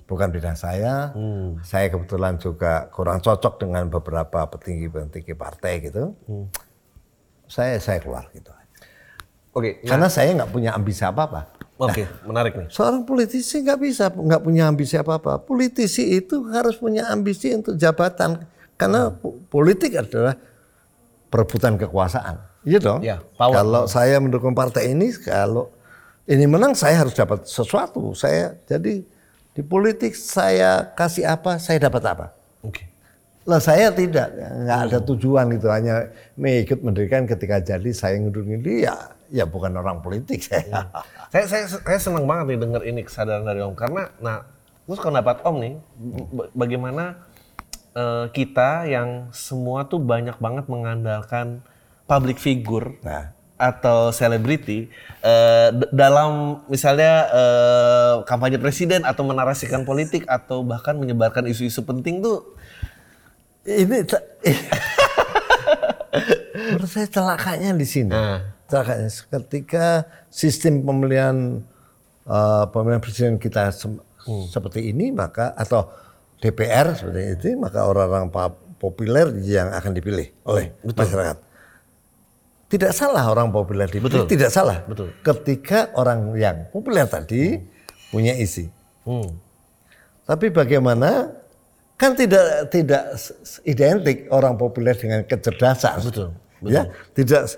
bukan 0.05 0.27
bidang 0.29 0.53
saya. 0.53 1.15
Saya 1.63 1.87
kebetulan 1.87 2.35
juga 2.37 2.91
kurang 2.91 3.19
cocok 3.19 3.57
dengan 3.57 3.87
beberapa 3.87 4.43
petinggi-petinggi 4.45 5.33
partai 5.33 5.73
gitu. 5.81 6.11
Saya 7.47 7.79
saya 7.79 7.99
keluar 7.99 8.27
gitu. 8.31 8.51
Oke, 9.51 9.83
Karena 9.83 10.07
saya 10.07 10.31
nggak 10.31 10.47
punya 10.47 10.71
ambisi 10.71 11.03
apa-apa. 11.03 11.59
oke, 11.75 12.03
menarik 12.23 12.55
nih. 12.55 12.67
Seorang 12.71 13.03
politisi 13.03 13.59
nggak 13.59 13.79
bisa 13.79 14.05
nggak 14.07 14.39
punya 14.39 14.69
ambisi 14.69 14.95
apa-apa. 14.95 15.41
Politisi 15.41 16.07
itu 16.13 16.47
harus 16.47 16.77
punya 16.77 17.09
ambisi 17.09 17.51
untuk 17.51 17.75
jabatan 17.75 18.47
karena 18.79 19.11
po- 19.11 19.41
politik 19.49 19.97
adalah 19.97 20.37
perebutan 21.27 21.75
kekuasaan. 21.75 22.39
Iya 22.63 22.79
dong. 22.79 22.99
Ya, 23.01 23.19
power. 23.35 23.55
Kalau 23.57 23.83
saya 23.89 24.21
mendukung 24.21 24.53
partai 24.53 24.93
ini, 24.93 25.09
kalau 25.19 25.73
ini 26.27 26.45
menang 26.45 26.77
saya 26.77 27.01
harus 27.01 27.15
dapat 27.15 27.45
sesuatu. 27.45 28.13
Saya 28.13 28.57
jadi 28.65 29.01
di 29.51 29.61
politik 29.65 30.13
saya 30.15 30.93
kasih 30.93 31.27
apa, 31.27 31.57
saya 31.57 31.81
dapat 31.81 32.03
apa. 32.07 32.25
Oke. 32.61 32.87
Lah 33.41 33.57
saya 33.57 33.89
tidak, 33.89 34.37
nggak 34.37 34.79
ada 34.85 34.97
tujuan 35.01 35.49
itu 35.49 35.65
hanya 35.65 36.13
ikut 36.37 36.85
mendirikan 36.85 37.25
ketika 37.25 37.57
jadi 37.57 37.89
saya 37.89 38.21
ngundurkan 38.21 38.61
diri 38.61 38.85
ya, 38.85 38.93
ya 39.33 39.49
bukan 39.49 39.73
orang 39.73 39.97
politik 39.97 40.45
saya. 40.49 40.85
Saya, 41.33 41.45
saya 41.49 41.65
saya 41.65 41.99
senang 41.99 42.29
banget 42.29 42.53
nih 42.53 42.59
denger 42.61 42.81
ini 42.85 43.01
kesadaran 43.01 43.41
dari 43.41 43.65
Om 43.65 43.73
karena 43.73 44.13
nah 44.21 44.45
terus 44.85 45.01
kalau 45.01 45.17
dapat 45.17 45.41
Om 45.41 45.55
nih 45.57 45.73
ba- 46.37 46.51
bagaimana 46.53 47.03
eh, 47.97 48.25
kita 48.29 48.85
yang 48.85 49.33
semua 49.33 49.89
tuh 49.89 49.97
banyak 49.97 50.37
banget 50.37 50.69
mengandalkan 50.69 51.65
public 52.05 52.37
figure 52.37 52.93
Nah. 53.01 53.33
Atau 53.61 54.09
selebriti 54.09 54.89
eh, 55.21 55.69
d- 55.69 55.91
dalam 55.93 56.57
misalnya 56.65 57.29
eh, 57.29 58.13
kampanye 58.25 58.57
presiden 58.57 59.05
atau 59.05 59.21
menarasikan 59.21 59.85
politik 59.85 60.25
atau 60.25 60.65
bahkan 60.65 60.97
menyebarkan 60.97 61.45
isu-isu 61.45 61.85
penting 61.85 62.25
tuh 62.25 62.57
ini 63.61 64.01
menurut 66.73 66.89
saya 66.89 67.05
celakanya 67.05 67.77
di 67.77 67.85
sini. 67.85 68.09
Nah. 68.09 68.41
Celakanya 68.65 69.07
ketika 69.07 69.85
sistem 70.33 70.81
pemilihan 70.81 71.61
eh, 72.25 72.65
pemilihan 72.73 72.97
presiden 72.97 73.37
kita 73.37 73.69
sem- 73.69 74.01
seperti 74.49 74.89
ini 74.89 75.09
maka 75.09 75.53
atau 75.53 75.89
DPR 76.41 76.93
seperti 76.93 77.21
itu 77.37 77.47
maka 77.57 77.85
orang-orang 77.85 78.29
populer 78.77 79.29
yang 79.41 79.69
akan 79.69 79.93
dipilih 79.93 80.29
oleh 80.45 80.73
masyarakat. 80.81 81.37
Tidak 82.71 82.91
salah 82.95 83.27
orang 83.27 83.51
populer 83.51 83.83
dipilih, 83.91 84.23
Betul. 84.23 84.31
tidak 84.31 84.47
salah. 84.47 84.79
Betul. 84.87 85.11
Ketika 85.19 85.91
orang 85.99 86.31
yang 86.39 86.71
populer 86.71 87.03
tadi 87.03 87.59
punya 88.07 88.31
isi. 88.39 88.71
hmm, 89.03 89.27
Tapi 90.23 90.47
bagaimana 90.55 91.35
kan 91.99 92.15
tidak 92.15 92.71
tidak 92.71 93.19
identik 93.67 94.31
orang 94.31 94.55
populer 94.55 94.95
dengan 94.95 95.27
kecerdasan. 95.27 95.99
Betul, 95.99 96.29
Ya, 96.61 96.85
tidak 97.17 97.57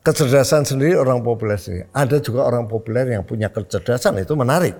kecerdasan 0.00 0.64
sendiri 0.64 0.96
orang 0.96 1.20
populer 1.20 1.60
sendiri. 1.60 1.84
Ada 1.92 2.16
juga 2.24 2.48
orang 2.48 2.64
populer 2.64 3.12
yang 3.12 3.22
punya 3.22 3.52
kecerdasan 3.52 4.18
itu 4.24 4.32
menarik. 4.34 4.72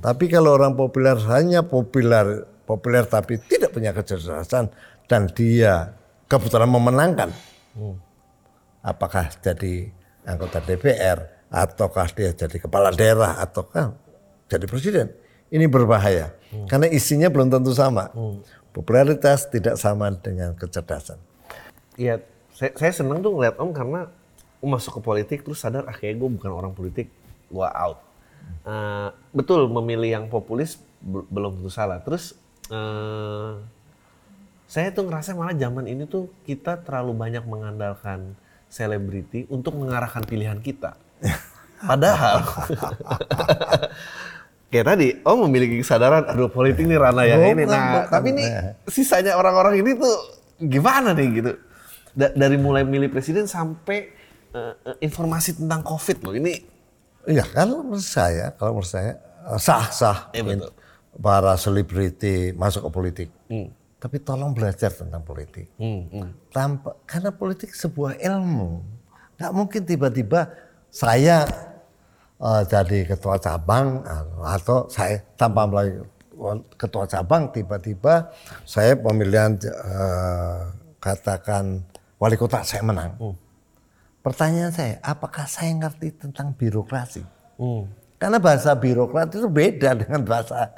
Tapi 0.00 0.24
kalau 0.30 0.54
orang 0.54 0.78
populer 0.78 1.18
hanya 1.28 1.66
populer 1.66 2.46
populer 2.64 3.02
tapi 3.02 3.42
tidak 3.42 3.74
punya 3.74 3.90
kecerdasan 3.90 4.70
dan 5.10 5.26
dia 5.34 5.90
kebetulan 6.30 6.70
memenangkan, 6.70 7.34
apakah 8.80 9.28
jadi 9.40 9.92
anggota 10.24 10.60
DPR 10.60 11.48
ataukah 11.50 12.08
dia 12.12 12.32
jadi 12.32 12.56
kepala 12.60 12.92
daerah 12.92 13.40
ataukah 13.40 13.96
jadi 14.48 14.64
presiden? 14.68 15.06
Ini 15.50 15.66
berbahaya 15.66 16.30
karena 16.70 16.86
isinya 16.86 17.26
belum 17.26 17.50
tentu 17.50 17.74
sama. 17.74 18.10
Popularitas 18.70 19.50
tidak 19.50 19.74
sama 19.82 20.14
dengan 20.14 20.54
kecerdasan. 20.54 21.18
Iya, 21.98 22.22
saya, 22.54 22.70
saya 22.78 22.92
seneng 22.94 23.18
tuh 23.18 23.34
ngeliat 23.34 23.58
Om 23.58 23.74
karena 23.74 24.06
Om 24.62 24.78
masuk 24.78 24.98
ke 24.98 25.00
politik 25.02 25.38
terus 25.42 25.58
sadar 25.58 25.90
ah 25.90 25.96
kayak 25.96 26.22
gue 26.22 26.28
bukan 26.38 26.50
orang 26.54 26.70
politik, 26.70 27.10
gue 27.50 27.66
out. 27.66 27.98
Eh, 28.62 29.08
betul 29.34 29.66
memilih 29.66 30.22
yang 30.22 30.24
populis 30.30 30.78
bel- 31.02 31.26
belum 31.26 31.58
tentu 31.58 31.70
salah. 31.72 31.98
Terus 31.98 32.38
eh, 32.70 33.52
saya 34.70 34.94
tuh 34.94 35.10
ngerasa 35.10 35.34
malah 35.34 35.56
zaman 35.58 35.90
ini 35.90 36.06
tuh 36.06 36.30
kita 36.46 36.78
terlalu 36.86 37.10
banyak 37.18 37.42
mengandalkan 37.42 38.38
selebriti 38.70 39.50
untuk 39.50 39.74
mengarahkan 39.74 40.22
pilihan 40.22 40.58
kita. 40.58 40.94
Padahal 41.82 42.40
kayak 44.70 44.86
tadi, 44.86 45.08
Om 45.20 45.50
memiliki 45.50 45.82
kesadaran, 45.82 46.24
aduh 46.24 46.46
politik 46.46 46.86
ini 46.86 46.94
ranah 46.94 47.26
yang 47.26 47.42
Bukan, 47.42 47.52
ini. 47.52 47.62
Nah, 47.66 47.74
bukan. 47.74 48.02
tapi 48.08 48.26
ini 48.30 48.44
sisanya 48.86 49.34
orang-orang 49.34 49.76
ini 49.76 49.98
tuh 49.98 50.14
gimana 50.56 51.10
nih 51.10 51.26
gitu? 51.34 51.52
Da- 52.10 52.32
dari 52.32 52.54
mulai 52.54 52.82
milih 52.82 53.10
presiden 53.10 53.44
sampai 53.44 53.98
eh, 54.50 54.74
informasi 55.00 55.58
tentang 55.58 55.82
COVID 55.82 56.16
loh. 56.22 56.32
Ini 56.32 56.52
Iya, 57.20 57.44
kalau 57.44 57.84
menurut 57.84 58.00
saya, 58.00 58.48
kalau 58.56 58.78
menurut 58.78 58.88
saya 58.88 59.20
sah-sah 59.56 60.32
betul. 60.32 60.72
para 61.20 61.52
selebriti 61.54 62.56
masuk 62.56 62.88
ke 62.88 62.90
politik. 62.90 63.28
Tapi 64.00 64.16
tolong 64.24 64.56
belajar 64.56 64.88
tentang 64.88 65.20
politik. 65.20 65.68
Tanpa, 66.48 66.96
karena 67.04 67.30
politik 67.36 67.76
sebuah 67.76 68.16
ilmu. 68.16 68.80
Nggak 69.36 69.52
mungkin 69.52 69.82
tiba-tiba 69.84 70.48
saya 70.88 71.44
eh, 72.40 72.62
jadi 72.64 73.04
ketua 73.12 73.36
cabang 73.36 74.00
eh, 74.00 74.24
atau 74.56 74.88
saya 74.88 75.20
tanpa 75.36 75.68
melalui 75.68 76.00
ketua 76.80 77.04
cabang 77.04 77.52
tiba-tiba 77.52 78.32
saya 78.64 78.96
pemilihan 78.96 79.60
eh, 79.60 80.60
katakan 80.96 81.84
wali 82.16 82.40
kota 82.40 82.64
saya 82.64 82.80
menang. 82.80 83.20
Pertanyaan 84.20 84.72
saya, 84.72 85.00
apakah 85.00 85.48
saya 85.48 85.72
ngerti 85.76 86.12
tentang 86.20 86.52
birokrasi? 86.52 87.24
Karena 88.20 88.36
bahasa 88.36 88.76
birokrat 88.76 89.32
itu 89.32 89.48
beda 89.48 89.96
dengan 89.96 90.20
bahasa. 90.28 90.76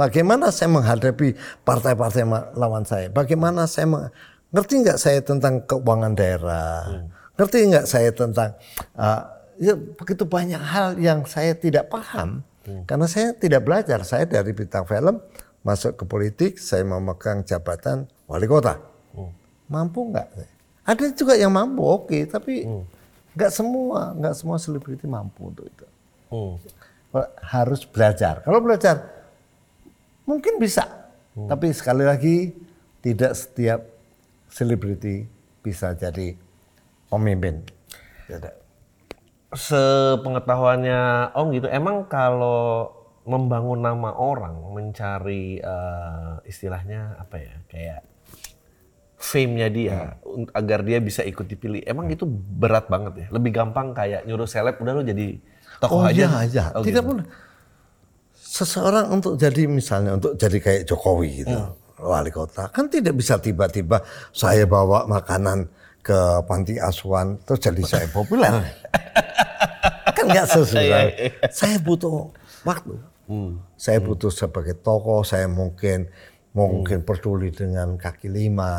Bagaimana 0.00 0.48
saya 0.48 0.72
menghadapi 0.72 1.36
partai-partai 1.60 2.24
lawan 2.56 2.88
saya? 2.88 3.12
Bagaimana 3.12 3.68
saya 3.68 3.84
meng- 3.84 4.08
ngerti 4.48 4.80
nggak 4.80 4.96
saya 4.96 5.20
tentang 5.20 5.60
keuangan 5.68 6.16
daerah? 6.16 7.04
Ngerti 7.36 7.68
nggak 7.68 7.84
saya 7.84 8.08
tentang 8.08 8.56
uh, 8.96 9.22
ya, 9.60 9.76
begitu 9.76 10.24
banyak 10.24 10.56
hal 10.56 10.96
yang 10.96 11.28
saya 11.28 11.52
tidak 11.52 11.92
paham 11.92 12.40
karena 12.88 13.04
saya 13.04 13.36
tidak 13.36 13.60
belajar. 13.68 14.00
Saya 14.08 14.24
dari 14.24 14.56
bintang 14.56 14.88
film 14.88 15.20
masuk 15.60 16.00
ke 16.00 16.04
politik, 16.08 16.56
saya 16.56 16.80
memegang 16.80 17.44
jabatan 17.44 18.08
wali 18.24 18.48
kota. 18.48 18.80
Mampu 19.68 20.08
nggak? 20.16 20.28
Ada 20.88 21.12
juga 21.12 21.36
yang 21.36 21.52
mampu, 21.52 21.84
oke, 21.84 22.24
tapi 22.24 22.64
nggak 23.36 23.52
semua, 23.52 24.16
nggak 24.16 24.32
semua 24.32 24.56
selebriti 24.56 25.04
mampu 25.04 25.52
untuk 25.52 25.68
itu. 25.68 25.86
Harus 27.44 27.84
belajar. 27.84 28.40
Kalau 28.40 28.64
belajar, 28.64 29.19
mungkin 30.24 30.56
bisa, 30.56 30.84
tapi 31.46 31.70
sekali 31.70 32.04
lagi 32.04 32.52
tidak 33.00 33.32
setiap 33.32 33.80
selebriti 34.46 35.24
bisa 35.60 35.92
jadi 35.92 36.34
pemimpin. 37.06 37.64
Tidak. 38.26 38.54
sepengetahuannya 39.50 41.34
Om 41.34 41.46
gitu, 41.58 41.66
emang 41.66 42.06
kalau 42.06 42.86
membangun 43.26 43.82
nama 43.82 44.14
orang, 44.14 44.62
mencari 44.70 45.58
eh, 45.58 46.34
istilahnya 46.46 47.18
apa 47.18 47.36
ya, 47.36 47.54
kayak 47.66 48.00
fame-nya 49.20 49.68
dia 49.68 49.98
un- 50.24 50.48
agar 50.54 50.80
dia 50.80 51.02
bisa 51.02 51.20
ikut 51.20 51.44
dipilih, 51.44 51.82
emang 51.84 52.08
itu 52.08 52.24
berat 52.30 52.86
banget 52.86 53.12
ya. 53.20 53.26
Lebih 53.34 53.50
gampang 53.52 53.92
kayak 53.92 54.24
nyuruh 54.24 54.46
seleb 54.46 54.78
udah 54.78 54.92
lo 54.96 55.02
jadi 55.02 55.36
tokoh 55.82 55.98
Oh 55.98 56.08
aja. 56.08 56.14
iya, 56.14 56.30
iya. 56.46 56.64
Oh, 56.72 56.80
Tidak 56.80 57.02
gitu. 57.02 57.10
boleh. 57.10 57.24
Seseorang 58.50 59.14
untuk 59.14 59.38
jadi 59.38 59.70
misalnya 59.70 60.18
untuk 60.18 60.34
jadi 60.34 60.58
kayak 60.58 60.82
Jokowi 60.90 61.46
gitu, 61.46 61.54
wali 62.02 62.34
kota, 62.34 62.66
kan 62.74 62.90
tidak 62.90 63.14
bisa 63.14 63.38
tiba-tiba 63.38 64.02
saya 64.34 64.66
bawa 64.66 65.06
makanan 65.06 65.70
ke 66.02 66.18
panti 66.50 66.82
asuhan 66.82 67.38
terus 67.46 67.62
jadi 67.62 67.82
saya 67.86 68.06
populer. 68.10 68.50
kan 70.16 70.24
nggak 70.26 70.48
sesuai. 70.50 70.82
Iya, 70.82 71.00
iya. 71.14 71.30
saya 71.54 71.78
butuh 71.78 72.34
waktu. 72.66 72.98
Saya 73.78 74.02
butuh 74.02 74.34
sebagai 74.34 74.74
tokoh, 74.82 75.22
saya 75.22 75.46
mungkin 75.46 76.10
mungkin 76.50 77.06
peduli 77.06 77.54
dengan 77.54 77.94
kaki 77.94 78.26
lima, 78.26 78.74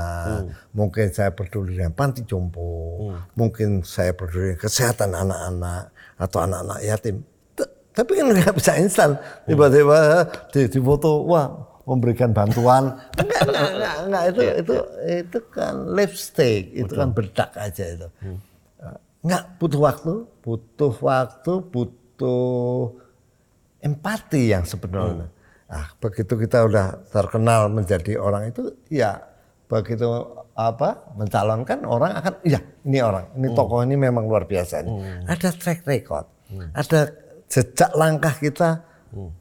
mungkin 0.76 1.08
saya 1.16 1.32
peduli 1.32 1.80
dengan 1.80 1.96
panti 1.96 2.28
jompo, 2.28 3.00
mungkin 3.40 3.88
saya 3.88 4.12
peduli 4.12 4.52
dengan 4.52 4.68
kesehatan 4.68 5.16
anak-anak 5.16 5.84
atau 6.20 6.40
anak-anak 6.44 6.80
yatim. 6.84 7.24
Tapi 7.92 8.12
kan 8.16 8.26
nggak 8.32 8.56
bisa 8.56 8.72
instan. 8.80 9.20
Tiba-tiba 9.44 10.24
di, 10.56 10.68
di 10.72 10.80
foto, 10.80 11.28
wah 11.28 11.48
memberikan 11.84 12.32
bantuan. 12.32 12.96
Enggak, 13.20 13.42
enggak, 13.48 13.68
enggak, 13.76 13.96
enggak. 14.08 14.24
Itu, 14.32 14.42
itu, 14.42 14.76
itu 15.26 15.38
kan 15.52 15.74
lipstick, 15.92 16.62
itu 16.72 16.92
kan 16.96 17.12
bedak 17.12 17.52
aja 17.58 17.84
itu. 17.84 18.08
Enggak, 19.22 19.44
butuh 19.60 19.82
waktu, 19.82 20.14
butuh 20.42 20.94
waktu, 21.04 21.54
butuh 21.68 22.96
empati 23.82 24.56
yang 24.56 24.64
sebenarnya. 24.64 25.28
Nah, 25.72 25.86
begitu 26.04 26.36
kita 26.36 26.68
udah 26.68 27.00
terkenal 27.12 27.72
menjadi 27.72 28.20
orang 28.20 28.52
itu, 28.52 28.76
ya 28.92 29.24
begitu 29.72 30.04
apa 30.52 31.16
mencalonkan 31.16 31.88
orang 31.88 32.12
akan, 32.20 32.34
ya 32.44 32.60
ini 32.84 33.00
orang, 33.00 33.32
ini 33.40 33.48
tokoh 33.56 33.80
ini 33.88 33.96
memang 33.96 34.28
luar 34.28 34.44
biasa. 34.44 34.84
nih. 34.84 34.96
Ada 35.32 35.50
track 35.56 35.88
record, 35.88 36.28
ada 36.76 37.00
jejak 37.52 37.92
langkah 37.94 38.34
kita, 38.34 38.82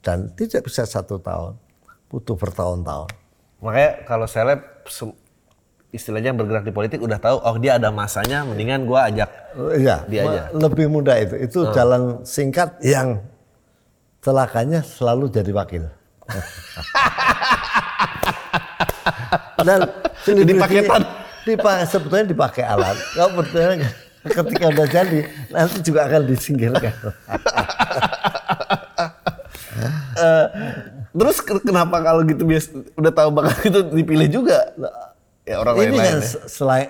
dan 0.03 0.29
tidak 0.35 0.67
bisa 0.67 0.83
satu 0.83 1.17
tahun, 1.17 1.55
butuh 2.07 2.35
bertahun-tahun. 2.35 3.07
Makanya 3.63 3.91
kalau 4.03 4.27
seleb 4.27 4.61
se- 4.85 5.15
istilahnya 5.91 6.33
bergerak 6.33 6.63
di 6.63 6.71
politik 6.71 6.99
udah 6.99 7.17
tahu 7.17 7.39
oh 7.39 7.55
dia 7.57 7.75
ada 7.75 7.91
masanya 7.91 8.43
mendingan 8.43 8.83
gua 8.83 9.07
ajak 9.07 9.31
Iya, 9.75 10.07
Dia 10.07 10.21
aja. 10.25 10.41
lebih 10.51 10.87
mudah 10.87 11.15
itu. 11.19 11.35
Itu 11.37 11.59
jalan 11.71 12.23
singkat 12.23 12.79
yang 12.81 13.21
celakanya 14.19 14.81
selalu 14.81 15.29
jadi 15.29 15.51
wakil. 15.51 15.85
Dan 19.61 19.81
Ini 20.25 20.53
paketan. 20.57 21.03
Dipakai, 21.41 21.89
sebetulnya 21.89 22.27
dipakai 22.29 22.63
alat. 22.63 22.95
Sebetulnya 23.11 23.89
ketika 24.23 24.65
udah 24.69 24.87
jadi 24.87 25.21
nanti 25.49 25.79
juga 25.81 26.07
akan 26.07 26.23
disingkirkan. 26.27 26.95
Eh, 30.13 30.47
terus 31.11 31.41
ke- 31.41 31.63
kenapa 31.63 32.03
kalau 32.03 32.21
gitu 32.23 32.45
bias 32.45 32.69
udah 32.95 33.09
tahu 33.09 33.31
bakal 33.33 33.55
itu 33.65 33.81
dipilih 33.89 34.29
juga 34.31 34.69
ya 35.43 35.57
orang 35.57 35.75
lain 35.75 35.87
Ini 35.87 35.97
kan 35.97 36.03
lain 36.03 36.19
selain 36.47 36.89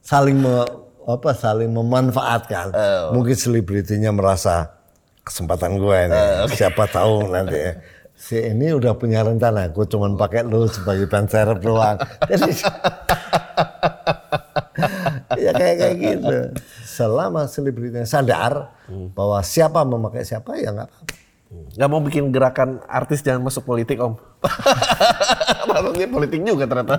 saling 0.00 0.38
me- 0.38 0.70
apa 1.02 1.30
saling 1.32 1.66
memanfaatkan. 1.68 2.70
Mungkin 3.10 3.34
selebritinya 3.34 4.10
merasa 4.10 4.70
kesempatan 5.20 5.78
gue 5.78 5.96
ini. 6.04 6.20
Siapa 6.48 6.86
tahu 6.86 7.26
nanti 7.26 7.58
ya. 7.58 7.72
si 8.14 8.38
ini 8.38 8.70
udah 8.70 8.94
punya 8.94 9.20
rencana. 9.20 9.66
Gue 9.68 9.84
cuman 9.84 10.14
pakai 10.14 10.42
lu 10.42 10.66
sebagai 10.66 11.04
ban 11.04 11.26
serep 11.26 11.58
doang. 11.58 11.98
Jadi 12.30 12.52
ya 15.38 15.50
kayak 15.52 15.74
kayak 15.76 15.94
gitu. 15.98 16.36
Selama 16.82 17.46
selebritinya 17.46 18.04
sadar 18.04 18.72
bahwa 19.12 19.38
siapa 19.40 19.80
memakai 19.82 20.22
siapa 20.22 20.56
ya 20.56 20.70
nggak 20.70 20.88
apa-apa. 20.88 21.14
nggak 21.46 21.88
mau 21.88 22.02
bikin 22.02 22.34
gerakan 22.34 22.82
artis 22.84 23.22
jangan 23.22 23.38
masuk 23.40 23.62
politik 23.64 24.02
om 24.02 24.18
maksudnya 25.70 26.08
politik 26.08 26.40
juga 26.42 26.66
ternyata 26.66 26.96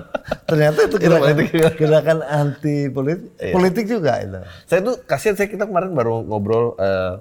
Ternyata 0.48 0.78
itu 0.88 0.96
gerakan, 0.96 1.20
politik 1.28 1.48
juga. 1.52 1.68
gerakan 1.76 2.18
anti 2.24 2.76
politik, 2.88 3.28
politik 3.52 3.84
juga 3.84 4.12
itu. 4.18 4.40
saya 4.64 4.80
tuh 4.80 4.96
kasihan 5.04 5.36
saya 5.36 5.52
kita 5.52 5.68
kemarin 5.68 5.92
baru 5.92 6.24
ngobrol 6.24 6.72
eh, 6.80 7.20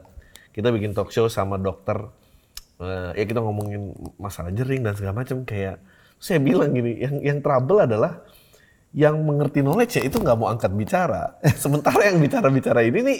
kita 0.55 0.71
bikin 0.71 0.95
talk 0.95 1.11
show 1.11 1.27
sama 1.27 1.59
dokter 1.59 2.07
eh, 2.79 3.11
ya 3.13 3.25
kita 3.27 3.43
ngomongin 3.43 3.91
masalah 4.15 4.49
jering 4.49 4.87
dan 4.87 4.95
segala 4.95 5.19
macam 5.19 5.43
kayak 5.43 5.83
saya 6.17 6.39
bilang 6.39 6.71
gini 6.71 6.95
yang 6.97 7.19
yang 7.19 7.37
trouble 7.43 7.77
adalah 7.77 8.23
yang 8.95 9.19
mengerti 9.23 9.59
knowledge 9.59 9.99
ya 9.99 10.03
itu 10.07 10.19
nggak 10.19 10.37
mau 10.37 10.47
angkat 10.51 10.71
bicara. 10.71 11.35
Sementara 11.63 12.07
yang 12.07 12.21
bicara 12.21 12.47
bicara 12.47 12.83
ini 12.83 12.99
nih 13.03 13.19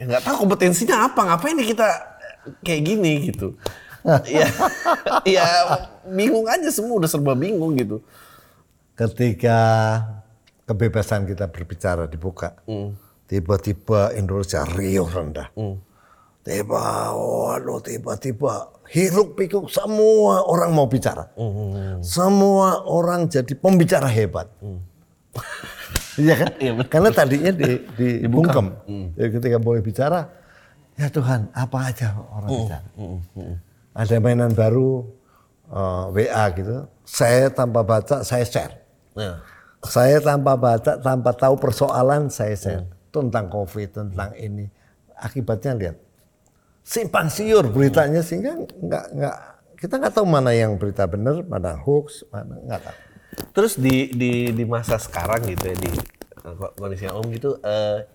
ya 0.00 0.02
nggak 0.08 0.22
tahu 0.24 0.48
kompetensinya 0.48 1.08
apa 1.08 1.20
ngapain 1.28 1.56
nih 1.56 1.76
kita 1.76 1.88
kayak 2.64 2.82
gini 2.84 3.12
gitu. 3.32 3.54
Ya 4.32 4.48
ya 5.28 5.44
bingung 6.08 6.48
aja 6.48 6.72
semua 6.72 7.04
udah 7.04 7.10
serba 7.12 7.36
bingung 7.36 7.76
gitu. 7.76 8.00
Ketika 8.96 9.60
kebebasan 10.64 11.28
kita 11.28 11.52
berbicara 11.52 12.08
dibuka, 12.08 12.56
tiba-tiba 13.28 14.16
Indonesia 14.16 14.64
riuh 14.64 15.04
rendah. 15.04 15.52
Tiba, 16.40 17.12
waduh, 17.12 17.84
tiba-tiba 17.84 18.72
hiruk 18.88 19.36
pikuk 19.36 19.68
semua 19.68 20.48
orang 20.48 20.72
mau 20.72 20.88
bicara. 20.88 21.28
Semua 22.00 22.80
orang 22.88 23.28
jadi 23.28 23.52
pembicara 23.52 24.08
hebat. 24.08 24.48
Iya 26.20 26.34
kan? 26.36 26.50
Betul. 26.52 26.86
Karena 26.90 27.10
tadinya 27.14 27.52
di, 27.54 27.70
di 27.96 28.08
bungkem. 28.28 28.66
Jadi 29.16 29.28
ketika 29.40 29.56
boleh 29.56 29.80
bicara, 29.80 30.28
ya 30.98 31.08
Tuhan, 31.08 31.48
apa 31.54 31.78
aja 31.88 32.12
orang 32.34 32.50
bicara. 32.50 32.86
Ada 33.96 34.20
mainan 34.20 34.52
baru, 34.52 35.06
eh, 35.70 36.04
WA 36.12 36.44
gitu. 36.52 36.84
Saya 37.06 37.48
tanpa 37.48 37.80
baca, 37.80 38.20
saya 38.20 38.44
share. 38.44 38.74
Nah, 39.16 39.40
Saya 39.80 40.20
tanpa 40.20 40.60
baca, 40.60 41.00
tanpa 41.00 41.32
tahu 41.32 41.56
persoalan, 41.56 42.28
saya 42.28 42.52
share. 42.52 42.84
Tentang 43.08 43.48
COVID, 43.48 43.88
tentang 43.90 44.30
ini. 44.36 44.68
akibatnya 45.20 45.76
lihat 45.76 45.96
simpang 46.80 47.28
siur 47.28 47.68
beritanya 47.68 48.24
sehingga 48.24 48.56
nggak 48.56 49.04
nggak 49.14 49.36
kita 49.80 49.94
nggak 49.96 50.12
tahu 50.16 50.26
mana 50.28 50.52
yang 50.52 50.76
berita 50.76 51.04
benar, 51.08 51.40
mana 51.44 51.72
hoax, 51.76 52.24
mana 52.28 52.56
nggak 52.68 52.80
tahu. 52.84 52.96
Terus 53.50 53.74
di 53.76 54.12
di 54.12 54.32
di 54.52 54.64
masa 54.64 54.96
sekarang 54.96 55.44
gitu 55.48 55.64
ya 55.68 55.76
di 55.76 55.90
eh, 56.46 56.54
kondisi 56.76 57.04
yang 57.08 57.16
umum 57.18 57.28
gitu 57.34 57.50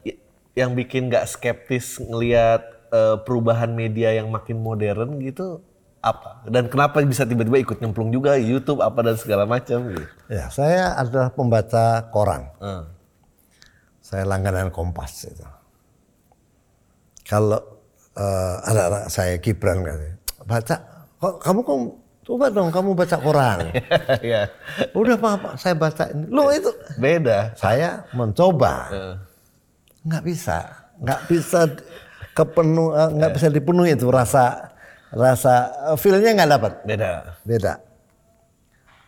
y- 0.01 0.19
yang 0.55 0.71
bikin 0.71 1.11
nggak 1.11 1.27
skeptis 1.27 1.99
ngelihat 1.99 2.61
eh, 2.89 3.17
perubahan 3.21 3.71
media 3.73 4.15
yang 4.15 4.31
makin 4.31 4.61
modern 4.61 5.19
gitu 5.19 5.59
apa? 5.99 6.45
Dan 6.45 6.69
kenapa 6.69 7.01
bisa 7.01 7.25
tiba-tiba 7.25 7.57
ikut 7.57 7.81
nyemplung 7.81 8.13
juga 8.13 8.38
YouTube 8.38 8.85
apa 8.85 9.01
dan 9.01 9.17
segala 9.17 9.49
macam 9.49 9.89
gitu? 9.89 10.05
Ya, 10.29 10.53
saya 10.53 10.93
adalah 10.93 11.33
pembaca 11.33 12.05
koran. 12.13 12.45
Eh, 12.61 12.85
Saya 14.05 14.21
langganan 14.21 14.69
Kompas 14.69 15.25
itu. 15.25 15.41
Kalau 17.25 17.57
eh, 18.13 18.55
ada 18.69 18.81
anak 18.93 19.03
saya 19.09 19.41
Gibran 19.41 19.81
katanya, 19.81 20.15
baca, 20.45 20.75
kok 21.17 21.35
kamu 21.41 21.59
kok 21.65 21.77
coba 22.25 22.49
dong 22.49 22.73
kamu 22.73 22.97
baca 22.97 23.17
koran. 23.21 23.69
ya 24.25 24.49
Udah 24.97 25.15
pak, 25.15 25.61
saya 25.61 25.77
baca 25.77 26.09
ini. 26.09 26.25
Lo 26.33 26.49
itu 26.49 26.73
beda. 26.97 27.53
saya 27.53 28.09
mencoba, 28.17 28.89
nggak 30.01 30.23
bisa, 30.25 30.89
nggak 30.97 31.21
bisa 31.29 31.69
kepenuh, 32.33 32.97
eh, 32.97 33.09
nggak 33.13 33.31
bisa 33.38 33.47
dipenuhi 33.53 33.93
itu 33.93 34.09
rasa 34.09 34.73
rasa 35.13 35.69
eh, 35.93 35.97
feelnya 36.01 36.33
nggak 36.33 36.51
dapat, 36.57 36.73
beda. 36.83 37.09
beda. 37.45 37.73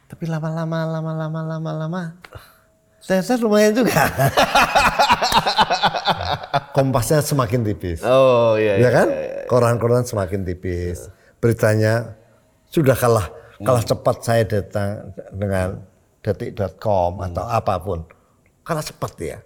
Tapi 0.08 0.24
lama-lama, 0.24 0.88
lama-lama, 0.88 1.40
lama-lama, 1.44 2.02
saya 3.02 3.22
saya 3.22 3.38
lumayan 3.40 3.76
juga. 3.76 3.94
Kompasnya 6.76 7.24
semakin 7.24 7.66
tipis. 7.66 8.04
Oh 8.06 8.60
iya. 8.60 8.84
ya 8.84 8.90
kan? 8.94 9.08
Koran-koran 9.50 10.04
semakin 10.04 10.44
tipis. 10.44 11.10
Beritanya 11.38 12.17
sudah 12.68 12.96
kalah 12.96 13.28
kalah 13.64 13.84
cepat 13.84 14.18
saya 14.22 14.44
datang 14.46 15.14
dengan 15.34 15.82
detik.com 16.22 17.24
atau 17.24 17.46
apa 17.48 17.74
pun. 17.82 18.06
Kalah 18.62 18.84
cepat 18.84 19.14
ya. 19.22 19.40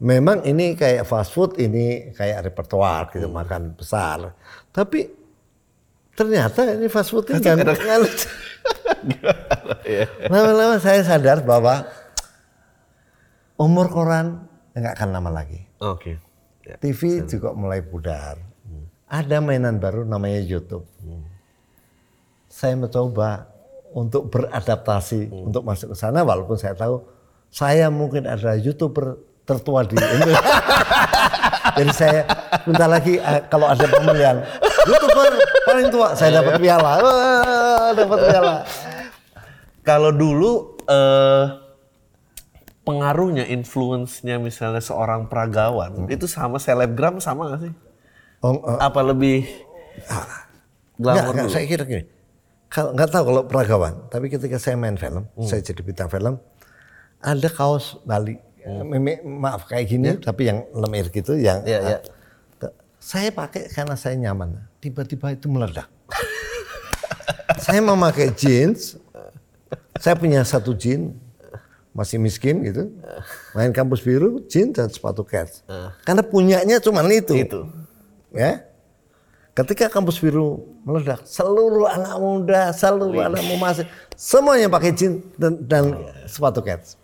Memang 0.00 0.40
ini 0.48 0.72
kayak 0.76 1.04
fast 1.04 1.36
food, 1.36 1.60
ini 1.60 2.12
kayak 2.16 2.48
repertoire 2.52 3.12
gitu, 3.12 3.28
makan 3.28 3.76
besar. 3.76 4.32
Tapi 4.72 5.08
ternyata 6.16 6.76
ini 6.76 6.88
fast 6.88 7.12
food 7.12 7.28
ini 7.32 7.40
kan 7.40 7.60
lama-lama 10.28 10.76
saya 10.80 11.00
sadar 11.04 11.44
bahwa 11.44 11.84
umur 13.60 13.88
koran 13.92 14.44
nggak 14.72 14.96
akan 14.96 15.08
lama 15.12 15.30
lagi. 15.32 15.60
Oke. 15.84 16.16
Ya. 16.64 16.76
TV 16.80 17.24
juga 17.24 17.52
mulai 17.52 17.84
pudar. 17.84 18.40
Ada 19.10 19.42
mainan 19.42 19.82
baru 19.82 20.06
namanya 20.06 20.38
YouTube. 20.38 20.86
Saya 22.60 22.76
mencoba 22.76 23.48
untuk 23.96 24.28
beradaptasi 24.28 25.32
untuk 25.32 25.64
masuk 25.64 25.92
ke 25.92 25.96
sana 25.96 26.20
walaupun 26.20 26.60
saya 26.60 26.76
tahu 26.76 27.00
saya 27.48 27.88
mungkin 27.88 28.28
adalah 28.28 28.52
YouTuber 28.54 29.16
tertua 29.48 29.80
di 29.88 29.96
Indonesia. 29.96 30.36
Jadi 31.80 31.92
saya 31.96 32.20
minta 32.68 32.84
lagi 32.84 33.16
eh, 33.16 33.40
kalau 33.48 33.64
ada 33.64 33.80
pemilihan 33.80 34.44
YouTuber 34.84 35.32
paling 35.64 35.88
tua 35.88 36.12
saya 36.12 36.44
dapat 36.44 36.60
piala. 36.60 36.92
Wah, 37.00 37.90
dapat 37.96 38.18
piala. 38.28 38.56
Kalau 39.80 40.12
dulu 40.12 40.76
eh, 40.84 41.44
pengaruhnya, 42.84 43.48
influence-nya 43.48 44.36
misalnya 44.36 44.84
seorang 44.84 45.32
peragawan 45.32 46.12
itu 46.12 46.28
sama 46.28 46.60
selebgram 46.60 47.24
sama 47.24 47.56
gak 47.56 47.60
sih? 47.64 47.72
Oh, 48.44 48.60
eh, 48.68 48.78
Apa 48.84 49.00
lebih 49.00 49.48
Enggak, 49.96 50.36
glamour 51.00 51.32
enggak, 51.32 51.44
dulu? 51.48 51.54
saya 51.56 51.64
kira 51.64 51.84
gini. 51.88 52.19
Kalau 52.70 52.94
nggak 52.94 53.10
tahu 53.10 53.22
kalau 53.26 53.42
peragawan, 53.44 53.94
tapi 54.06 54.30
ketika 54.30 54.54
saya 54.56 54.78
main 54.78 54.94
film, 54.94 55.26
saya 55.42 55.58
jadi 55.58 55.82
bintang 55.82 56.06
film, 56.06 56.38
ada 57.18 57.48
kaos 57.50 57.98
Bali, 58.00 58.38
Meme- 58.62 59.26
maaf 59.26 59.66
kayak 59.66 59.86
gini, 59.88 60.14
tapi 60.16 60.46
yang 60.46 60.62
lemir 60.70 61.10
gitu, 61.10 61.34
yang 61.34 61.66
Iya, 61.66 61.78
iya. 61.82 61.98
Ke- 62.56 62.70
saya 63.02 63.34
pakai 63.34 63.66
karena 63.66 63.98
saya 63.98 64.14
nyaman. 64.14 64.54
Tiba-tiba 64.78 65.34
itu 65.34 65.50
meledak. 65.50 65.90
saya 67.66 67.82
memakai 67.82 68.30
jeans, 68.30 68.94
saya 69.98 70.14
punya 70.14 70.46
satu 70.46 70.70
jeans, 70.70 71.10
masih 71.90 72.22
miskin 72.22 72.62
gitu, 72.62 72.86
main 73.50 73.74
kampus 73.74 73.98
biru, 73.98 74.46
jeans 74.46 74.78
dan 74.78 74.86
sepatu 74.86 75.26
cats. 75.26 75.66
Karena 76.06 76.22
punyanya 76.22 76.78
cuma 76.78 77.02
itu. 77.10 77.34
Itu. 77.34 77.66
Ya. 78.30 78.69
Ketika 79.60 79.92
kampus 79.92 80.16
biru 80.18 80.56
meledak, 80.82 81.20
seluruh 81.22 81.84
anak 81.84 82.16
muda, 82.16 82.72
seluruh 82.72 83.28
anak 83.28 83.44
mahasiswa, 83.52 83.88
semuanya 84.16 84.66
pakai 84.66 84.90
jeans 84.90 85.20
dan, 85.36 85.60
dan 85.68 85.84
sepatu 86.24 86.64
cats. 86.64 86.96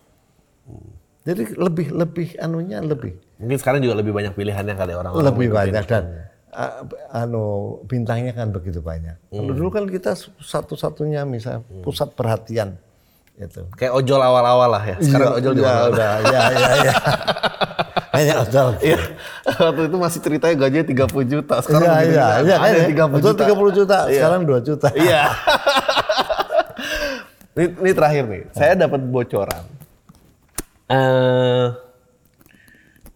Jadi 1.26 1.58
lebih 1.58 1.90
lebih 1.90 2.28
anunya 2.38 2.78
lebih 2.78 3.18
Mungkin 3.36 3.58
sekarang 3.58 3.82
juga 3.82 3.98
lebih 3.98 4.14
banyak 4.14 4.32
pilihannya 4.32 4.72
kali 4.72 4.92
orang-orang. 4.94 5.26
lebih 5.26 5.48
banyak 5.52 5.84
dan 5.84 6.04
uh, 6.48 6.86
anu 7.12 7.44
bintangnya 7.84 8.32
kan 8.32 8.48
begitu 8.48 8.80
banyak. 8.80 9.18
Kalau 9.28 9.52
dulu 9.52 9.68
kan 9.68 9.84
kita 9.84 10.16
satu-satunya 10.40 11.26
misal 11.28 11.60
pusat 11.84 12.14
perhatian 12.14 12.78
itu. 13.36 13.68
Kayak 13.76 13.92
ojol 13.92 14.20
awal-awal 14.22 14.70
lah 14.72 14.84
ya. 14.86 14.96
Sekarang 15.02 15.28
Iya, 15.28 15.38
ojol 15.42 15.52
iya, 15.52 15.62
mana-mana. 15.66 15.90
udah, 15.92 16.12
ya 16.24 16.42
ya 16.48 16.70
ya. 16.80 16.94
Hanya 18.16 18.34
ojol. 18.40 18.68
Iya. 18.88 18.98
Waktu 19.46 19.82
itu 19.86 19.96
masih 19.96 20.20
ceritanya 20.20 20.54
gajinya 20.56 20.86
30 21.06 21.24
juta. 21.28 21.54
Sekarang 21.60 21.84
Iya 21.84 21.96
iya 22.02 22.26
iya 22.42 22.56
Ada 22.56 22.64
kan 22.64 22.72
ya. 22.72 22.86
30 22.88 23.14
Betul 23.14 23.32
juta. 23.32 23.44
30 23.44 23.76
juta, 23.76 23.96
Iya. 24.04 24.12
sekarang 24.16 24.40
2 24.42 24.58
juta. 24.64 24.88
Iya. 24.92 25.22
ini, 27.56 27.66
ini 27.78 27.90
terakhir 27.92 28.24
nih. 28.26 28.42
Saya 28.52 28.72
dapat 28.74 29.00
bocoran. 29.04 29.62
Eh 30.86 31.66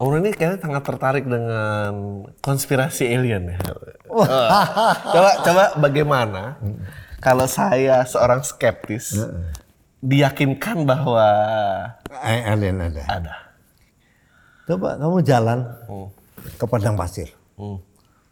Om 0.01 0.17
ini 0.17 0.33
kayaknya 0.33 0.59
sangat 0.65 0.83
tertarik 0.83 1.25
dengan 1.29 1.93
konspirasi 2.41 3.05
alien 3.05 3.53
ya. 3.53 3.59
Eh, 3.61 3.97
coba 5.13 5.31
coba 5.45 5.65
bagaimana 5.77 6.57
kalau 7.21 7.45
saya 7.45 8.01
seorang 8.09 8.41
skeptis 8.41 9.13
diyakinkan 10.01 10.89
bahwa 10.89 11.29
Eh, 12.25 12.41
Alien 12.49 12.81
ada. 12.81 13.05
ada. 13.13 13.35
Coba 14.71 14.95
kamu 14.95 15.19
jalan 15.27 15.59
Hmm. 15.91 16.07
ke 16.55 16.65
padang 16.71 16.95
pasir. 16.95 17.27
Hmm. 17.59 17.83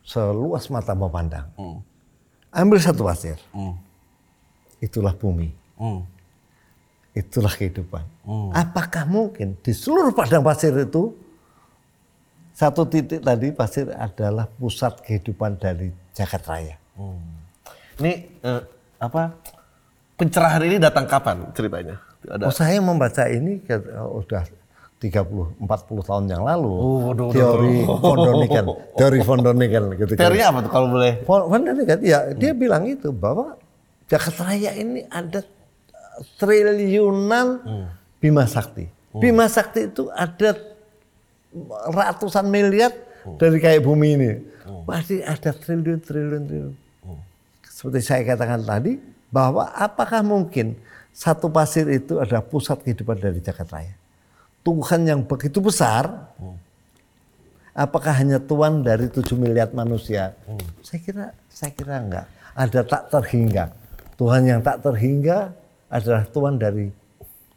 Seluas 0.07 0.71
mata 0.71 0.95
memandang. 0.95 1.51
Hmm. 1.59 1.83
Ambil 2.55 2.79
satu 2.79 3.03
pasir. 3.03 3.35
Hmm. 3.51 3.75
Itulah 4.79 5.19
bumi. 5.19 5.51
Hmm. 5.75 6.07
Itulah 7.11 7.51
kehidupan. 7.51 8.07
Apakah 8.55 9.03
mungkin 9.11 9.59
di 9.59 9.75
seluruh 9.75 10.15
padang 10.15 10.47
pasir 10.47 10.71
itu 10.79 11.11
satu 12.55 12.87
titik 12.87 13.19
tadi 13.19 13.51
pasir 13.51 13.91
adalah 13.91 14.47
pusat 14.47 15.03
kehidupan 15.03 15.59
dari 15.59 15.91
jagat 16.15 16.47
raya? 16.47 16.79
Ini 17.99 18.13
eh, 18.47 18.63
apa? 19.03 19.35
Pencerahan 20.15 20.63
ini 20.63 20.79
datang 20.79 21.11
kapan 21.11 21.43
ceritanya? 21.51 21.99
Ada 22.27 22.47
Oh, 22.47 22.55
saya 22.55 22.79
membaca 22.79 23.27
ini 23.27 23.63
ke, 23.63 23.79
oh, 23.99 24.23
udah 24.23 24.43
30 24.99 25.63
40 25.63 26.09
tahun 26.11 26.25
yang 26.27 26.43
lalu. 26.43 26.73
Oh, 26.75 26.99
waduh, 27.11 27.31
teori 27.31 27.87
von 27.87 28.19
Däniken, 28.19 28.65
teori 28.99 29.21
von 29.23 29.39
Däniken 29.47 29.85
gitu 29.95 30.13
kan. 30.19 30.21
teorinya 30.27 30.47
apa 30.51 30.59
tuh 30.67 30.71
kalau 30.75 30.89
boleh? 30.91 31.13
Von 31.23 31.63
Däniken 31.63 31.99
ya 32.03 32.19
dia 32.35 32.51
bilang 32.51 32.83
itu 32.91 33.15
bahwa 33.15 33.55
Jakarta 34.11 34.51
Raya 34.51 34.75
ini 34.75 35.07
ada 35.07 35.47
triliunan 36.35 37.63
Bima 38.19 38.45
Sakti. 38.51 38.91
Bima 39.15 39.47
Sakti 39.47 39.87
itu 39.87 40.11
ada 40.11 40.59
ratusan 41.95 42.51
miliar 42.51 42.91
dari 43.39 43.63
kayak 43.63 43.87
bumi 43.87 44.09
ini. 44.19 44.31
Pasti 44.85 45.21
ada 45.23 45.53
triliun, 45.53 46.01
triliun, 46.01 46.43
triliun. 46.49 46.75
Seperti 47.63 48.01
saya 48.03 48.27
katakan 48.27 48.67
tadi, 48.67 48.99
bahwa 49.31 49.69
apakah 49.77 50.25
mungkin 50.25 50.75
satu 51.13 51.53
pasir 51.53 51.87
itu 51.93 52.19
adalah 52.19 52.43
pusat 52.43 52.81
kehidupan 52.83 53.21
dari 53.21 53.39
Jakarta 53.39 53.79
Raya? 53.79 53.95
Tuhan 54.69 55.01
yang 55.09 55.25
begitu 55.25 55.65
besar, 55.65 56.29
apakah 57.73 58.13
hanya 58.13 58.37
Tuhan 58.37 58.85
dari 58.85 59.09
7 59.09 59.25
miliar 59.33 59.73
manusia? 59.73 60.37
Saya 60.85 61.01
kira, 61.01 61.27
saya 61.49 61.73
kira 61.73 61.97
enggak. 61.97 62.29
Ada 62.53 62.85
tak 62.85 63.03
terhingga. 63.09 63.73
Tuhan 64.21 64.45
yang 64.45 64.61
tak 64.61 64.85
terhingga 64.85 65.57
adalah 65.89 66.29
Tuhan 66.29 66.61
dari 66.61 66.93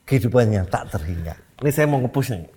kehidupan 0.08 0.56
yang 0.56 0.64
tak 0.72 0.88
terhingga. 0.88 1.36
Ini 1.60 1.72
saya 1.76 1.92
mau 1.92 2.00
nge-push 2.00 2.32
nih. 2.32 2.48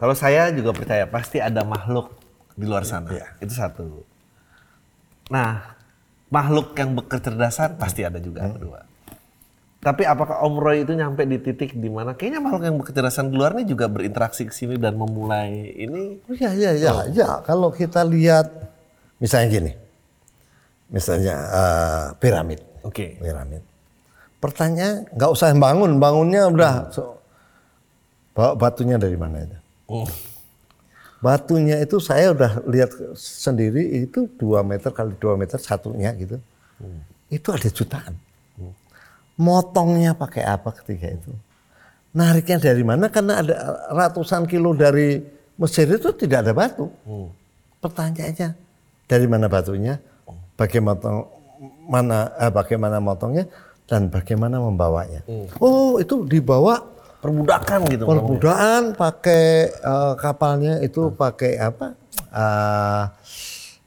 Kalau 0.00 0.16
saya 0.16 0.48
juga 0.48 0.72
percaya 0.72 1.04
pasti 1.04 1.36
ada 1.36 1.60
makhluk 1.60 2.16
di 2.56 2.64
luar 2.64 2.88
sana. 2.88 3.12
Itu 3.36 3.52
satu. 3.52 4.00
Nah, 5.28 5.76
makhluk 6.32 6.72
yang 6.72 6.96
berkecerdasan 6.96 7.76
pasti 7.76 8.00
ada 8.00 8.16
juga 8.16 8.48
yang 8.48 8.56
kedua. 8.56 8.80
Tapi 9.80 10.04
apakah 10.04 10.44
Om 10.44 10.60
Roy 10.60 10.84
itu 10.84 10.92
nyampe 10.92 11.24
di 11.24 11.40
titik 11.40 11.72
di 11.72 11.88
mana 11.88 12.12
kayaknya 12.12 12.44
makhluk 12.44 12.68
yang 12.68 12.76
berkecerdasan 12.76 13.32
di 13.32 13.40
luar 13.40 13.56
ini 13.56 13.64
juga 13.64 13.88
berinteraksi 13.88 14.44
ke 14.44 14.52
sini 14.52 14.76
dan 14.76 14.92
memulai 14.92 15.72
ini? 15.72 16.20
Oh, 16.28 16.36
iya, 16.36 16.52
iya, 16.52 16.70
iya, 16.76 16.92
iya. 17.08 17.28
Kalau 17.48 17.72
kita 17.72 18.04
lihat 18.04 18.52
misalnya 19.16 19.48
gini. 19.48 19.72
Misalnya 20.92 21.34
eh, 21.48 22.04
piramid. 22.20 22.60
Oke. 22.84 23.16
Piramid. 23.24 23.64
Pertanyaan 24.36 25.08
nggak 25.16 25.30
usah 25.32 25.48
bangun, 25.56 25.96
bangunnya 25.96 26.52
udah 26.52 26.72
so- 26.92 27.16
bawa 28.36 28.52
batunya 28.60 29.00
dari 29.00 29.16
mana 29.16 29.48
itu? 29.48 29.58
Hmm. 29.88 30.08
Batunya 31.24 31.80
itu 31.80 31.96
saya 32.04 32.36
udah 32.36 32.64
lihat 32.68 32.92
sendiri 33.16 34.04
itu 34.04 34.28
2 34.36 34.60
meter 34.60 34.92
kali 34.92 35.16
2 35.16 35.40
meter 35.40 35.56
satunya 35.56 36.12
gitu. 36.20 36.36
Itu 37.32 37.48
ada 37.52 37.68
jutaan. 37.68 38.16
Motongnya 39.40 40.12
pakai 40.12 40.44
apa 40.44 40.68
ketika 40.76 41.08
itu? 41.08 41.32
Nariknya 42.12 42.60
dari 42.60 42.84
mana? 42.84 43.08
Karena 43.08 43.40
ada 43.40 43.54
ratusan 43.88 44.44
kilo 44.44 44.76
dari 44.76 45.24
Mesir 45.56 45.88
itu 45.88 46.12
tidak 46.12 46.44
ada 46.44 46.52
batu. 46.52 46.92
Pertanyaannya 47.80 48.52
dari 49.08 49.26
mana 49.26 49.48
batunya? 49.48 49.96
Bagaimana 50.60 51.24
mana 51.88 52.36
eh, 52.36 52.52
bagaimana 52.52 53.00
motongnya 53.00 53.48
dan 53.88 54.12
bagaimana 54.12 54.60
membawanya? 54.60 55.24
Oh, 55.56 55.96
itu 55.96 56.28
dibawa 56.28 57.00
Perbudakan 57.20 57.84
gitu. 57.92 58.04
Perbudakan 58.08 58.82
pakai 58.96 59.68
eh, 59.68 60.12
kapalnya 60.16 60.80
itu 60.80 61.12
pakai 61.12 61.60
apa? 61.60 61.92
Eh, 62.32 63.02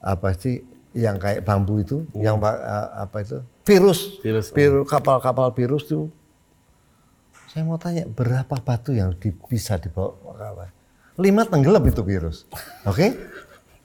apa 0.02 0.28
sih 0.38 0.62
yang 0.94 1.18
kayak 1.18 1.42
bambu 1.42 1.82
itu, 1.82 2.06
yang 2.14 2.38
pa- 2.38 2.54
eh, 2.62 2.88
apa 3.02 3.16
itu? 3.22 3.38
Virus. 3.64 4.20
Virus, 4.20 4.52
Virus 4.52 4.84
kapal-kapal 4.84 5.48
virus 5.50 5.88
itu. 5.88 6.12
Saya 7.48 7.64
mau 7.64 7.78
tanya 7.78 8.04
berapa 8.04 8.56
batu 8.60 8.90
yang 8.90 9.14
di- 9.14 9.32
bisa 9.46 9.78
dibawa 9.78 10.12
kapal? 10.34 10.68
Lima 11.16 11.46
tenggelam 11.46 11.80
itu 11.86 12.02
virus. 12.02 12.44
Oke? 12.82 13.14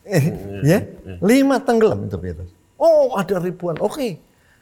Eh, 0.04 0.26
ya, 0.66 0.82
lima 1.22 1.62
tenggelam 1.62 2.02
itu 2.02 2.18
virus. 2.18 2.50
Oh, 2.76 3.14
ada 3.14 3.38
ribuan. 3.38 3.78
Oke. 3.78 4.18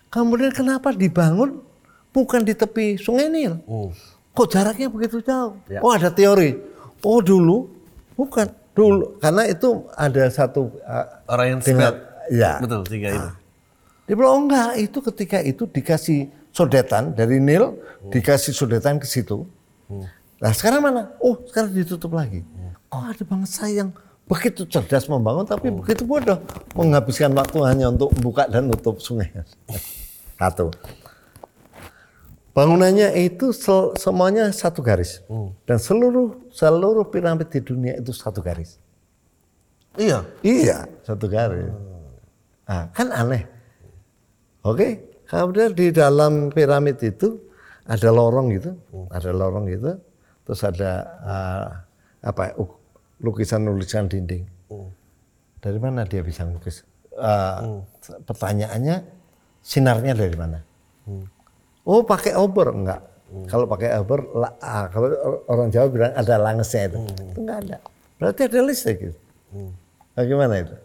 Kemudian 0.07 0.51
kenapa 0.51 0.91
dibangun 0.91 1.63
bukan 2.11 2.43
di 2.43 2.51
tepi 2.51 2.99
Sungai 2.99 3.32
Nil? 3.32 3.55
Hmm. 3.63 3.95
Kok 4.36 4.47
jaraknya 4.47 4.91
begitu 4.91 5.24
jauh? 5.24 5.55
Ya. 5.65 5.80
Oh 5.80 5.89
ada 5.89 6.11
teori. 6.11 6.59
Oh 6.99 7.24
dulu, 7.24 7.72
bukan 8.13 8.45
dulu, 8.76 9.18
karena 9.18 9.47
itu 9.47 9.88
ada 9.95 10.28
satu 10.28 10.70
uh, 10.82 11.05
Orang 11.26 11.47
yang 11.47 11.59
dengan, 11.63 11.93
spell. 11.95 12.36
ya. 12.36 12.51
Betul, 12.59 12.82
tiga 12.86 13.07
itu. 13.09 13.30
Dia 14.08 14.16
bilang 14.16 14.32
oh 14.32 14.41
enggak, 14.47 14.80
itu 14.80 14.97
ketika 15.03 15.38
itu 15.43 15.68
dikasih 15.68 16.20
sodetan 16.49 17.12
dari 17.12 17.38
Nil, 17.38 17.76
dikasih 18.08 18.55
sodetan 18.55 18.97
ke 18.97 19.05
situ. 19.05 19.43
Nah 20.39 20.51
sekarang 20.55 20.80
mana? 20.80 21.12
Oh 21.20 21.36
sekarang 21.43 21.76
ditutup 21.76 22.16
lagi. 22.16 22.41
Oh 22.88 23.03
ada 23.03 23.20
bangsa 23.22 23.68
yang 23.68 23.91
begitu 24.24 24.64
cerdas 24.64 25.08
membangun, 25.08 25.43
tapi 25.43 25.68
begitu 25.72 26.08
bodoh 26.08 26.39
menghabiskan 26.72 27.36
waktu 27.36 27.60
hanya 27.68 27.91
untuk 27.91 28.16
membuka 28.16 28.47
dan 28.47 28.72
nutup 28.72 29.03
sungai. 29.03 29.28
Satu. 30.39 30.72
Bangunannya 32.55 33.14
itu 33.22 33.53
sel- 33.53 33.93
semuanya 34.01 34.49
satu 34.49 34.82
garis 34.82 35.22
dan 35.70 35.78
seluruh 35.78 36.49
seluruh 36.49 37.05
piramid 37.05 37.53
di 37.53 37.62
dunia 37.62 38.01
itu 38.01 38.10
satu 38.10 38.41
garis. 38.41 38.82
Iya. 39.93 40.26
Iya, 40.41 40.89
satu 41.05 41.30
garis. 41.30 41.70
Nah, 42.66 42.89
kan 42.97 43.14
aneh. 43.14 43.45
Oke, 44.68 44.88
kemudian 45.24 45.72
di 45.72 45.89
dalam 45.89 46.51
piramid 46.51 46.99
itu 46.99 47.39
ada 47.88 48.09
lorong 48.11 48.51
gitu, 48.51 48.76
ada 49.07 49.32
lorong 49.32 49.63
gitu, 49.65 49.95
terus 50.43 50.61
ada 50.61 50.91
ah, 51.24 51.68
apa 52.20 52.51
uk- 52.59 52.76
lukisan-lukisan 53.24 54.11
dinding. 54.11 54.43
Dari 55.57 55.80
mana 55.80 56.03
dia 56.03 56.20
bisa 56.20 56.43
lukis? 56.43 56.84
Ah, 57.15 57.63
Pertanyaannya, 58.24 59.07
sinarnya 59.59 60.13
dari 60.13 60.36
mana? 60.36 60.59
Oh, 61.82 62.03
pakai 62.03 62.36
obor 62.36 62.68
enggak? 62.70 63.01
Kalau 63.47 63.65
pakai 63.65 63.95
obor, 63.95 64.20
ah, 64.59 64.88
kalau 64.88 65.07
orang 65.47 65.68
Jawa 65.68 65.88
bilang 65.88 66.11
ada 66.11 66.36
langesnya 66.38 66.88
itu, 66.88 66.97
itu 66.99 67.39
enggak 67.39 67.59
ada. 67.63 67.78
Berarti 68.18 68.41
ada 68.45 68.59
listrik 68.61 68.97
gitu. 68.99 69.20
Bagaimana 70.13 70.59
itu? 70.59 70.76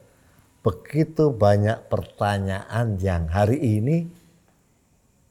Begitu 0.62 1.34
banyak 1.34 1.90
pertanyaan 1.90 2.94
yang 3.02 3.26
hari 3.26 3.58
ini 3.58 4.06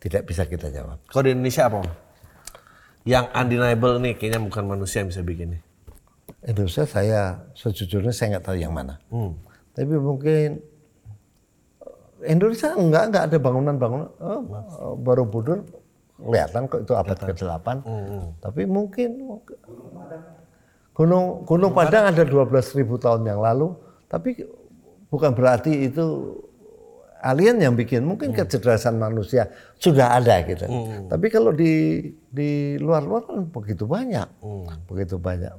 tidak 0.04 0.28
bisa 0.28 0.44
kita 0.44 0.68
jawab. 0.68 1.00
Kalau 1.08 1.24
di 1.24 1.32
Indonesia 1.32 1.72
apa? 1.72 1.88
Yang 3.08 3.26
undeniable 3.32 3.96
nih 4.04 4.14
kayaknya 4.20 4.40
bukan 4.44 4.64
manusia 4.68 5.02
yang 5.02 5.10
bisa 5.10 5.24
bikin 5.24 5.56
nih. 5.56 5.62
Indonesia 6.52 6.84
saya 6.84 7.48
sejujurnya 7.56 8.12
saya 8.12 8.38
nggak 8.38 8.46
tahu 8.46 8.58
yang 8.60 8.74
mana. 8.76 9.00
Hmm. 9.08 9.38
Tapi 9.72 9.94
mungkin 9.96 10.60
Indonesia 12.28 12.76
enggak 12.76 13.04
enggak 13.10 13.24
ada 13.32 13.38
bangunan-bangunan 13.42 14.10
oh, 14.20 14.94
Borobudur 15.00 15.66
kelihatan 16.22 16.70
kok 16.70 16.86
itu 16.86 16.94
abad 16.94 17.18
ke-8. 17.18 17.68
Tapi 18.42 18.62
mungkin 18.70 19.10
Gunung 20.92 21.48
Gunung 21.48 21.72
Padang 21.72 22.14
ada 22.14 22.22
12.000 22.22 22.84
tahun 23.00 23.22
yang 23.26 23.40
lalu, 23.42 23.74
tapi 24.12 24.38
bukan 25.12 25.36
berarti 25.36 25.86
itu 25.86 26.05
alien 27.20 27.59
yang 27.59 27.76
bikin. 27.76 28.01
Mungkin 28.01 28.32
kecerdasan 28.32 28.95
manusia 28.95 29.45
sudah 29.78 30.18
ada 30.18 30.41
gitu. 30.41 30.66
Tapi 31.05 31.28
kalau 31.28 31.51
di 31.51 32.01
di 32.26 32.49
luar-luar 32.78 33.28
kan 33.28 33.45
begitu 33.45 33.86
banyak. 33.86 34.26
Begitu 34.88 35.20
banyak. 35.20 35.51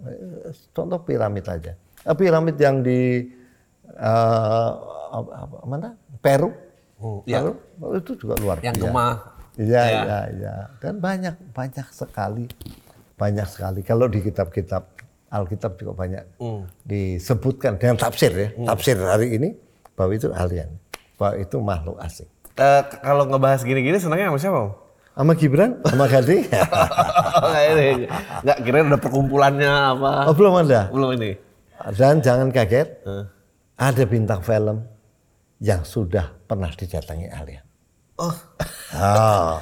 Contoh 0.73 0.99
piramid 0.99 1.45
aja. 1.45 1.77
Eh, 2.03 2.17
piramid 2.17 2.57
yang 2.57 2.81
di 2.81 3.31
eh, 3.87 4.71
apa, 5.13 5.31
apa- 5.39 5.63
mana? 5.63 5.95
Peru. 6.19 6.51
Hmm, 6.97 7.21
iya. 7.27 7.43
Peru, 7.43 7.53
itu 7.93 8.13
juga 8.17 8.35
luar 8.39 8.57
Yang 8.59 8.79
biasa. 8.79 8.87
gemah. 8.89 9.15
Iya, 9.53 9.83
Ya. 9.83 10.01
iya, 10.01 10.19
iya. 10.33 10.55
Dan 10.81 10.97
banyak, 10.97 11.35
banyak 11.53 11.87
sekali, 11.93 12.49
banyak 13.15 13.45
sekali. 13.45 13.81
Kalau 13.83 14.09
di 14.09 14.19
kitab-kitab 14.19 14.87
Alkitab 15.33 15.81
juga 15.81 15.97
banyak 15.97 16.25
Hmm. 16.37 16.69
disebutkan 16.85 17.81
dengan 17.81 17.97
tafsir 17.97 18.29
ya, 18.31 18.49
tafsir 18.69 19.01
hari 19.01 19.33
ini 19.33 19.57
bahwa 19.93 20.13
itu 20.13 20.29
alien, 20.31 20.77
bahwa 21.17 21.35
itu 21.37 21.57
makhluk 21.57 21.97
asing. 21.99 22.29
Eh, 22.53 22.83
kalau 23.01 23.25
ngebahas 23.25 23.65
gini-gini 23.65 23.97
senangnya 23.97 24.29
sama 24.29 24.39
siapa? 24.39 24.63
Sama 25.13 25.33
Gibran, 25.33 25.81
sama 25.85 26.05
Gadi, 26.05 26.45
Nggak 26.49 27.65
ini. 27.67 27.89
Nggak 28.45 28.59
kira 28.61 28.77
ada 28.83 28.97
perkumpulannya 28.97 29.73
apa? 29.93 30.13
oh, 30.29 30.35
belum 30.37 30.55
ada. 30.61 30.89
Belum 30.89 31.17
ini. 31.17 31.37
Dan 31.93 32.21
jangan 32.21 32.49
kaget, 32.49 32.89
Eh. 33.03 33.25
ada 33.75 34.03
bintang 34.05 34.41
film 34.41 34.85
yang 35.59 35.81
sudah 35.83 36.33
pernah 36.45 36.69
didatangi 36.71 37.29
alien. 37.29 37.65
Oh, 38.17 38.33
eh, 38.93 39.57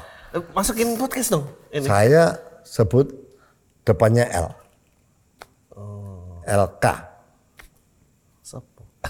masukin 0.51 0.95
podcast 0.95 1.31
dong. 1.31 1.47
Ini. 1.71 1.87
saya 1.87 2.35
sebut 2.63 3.07
depannya 3.83 4.27
L, 4.27 4.51
Oh. 4.51 4.55
LK. 6.47 6.87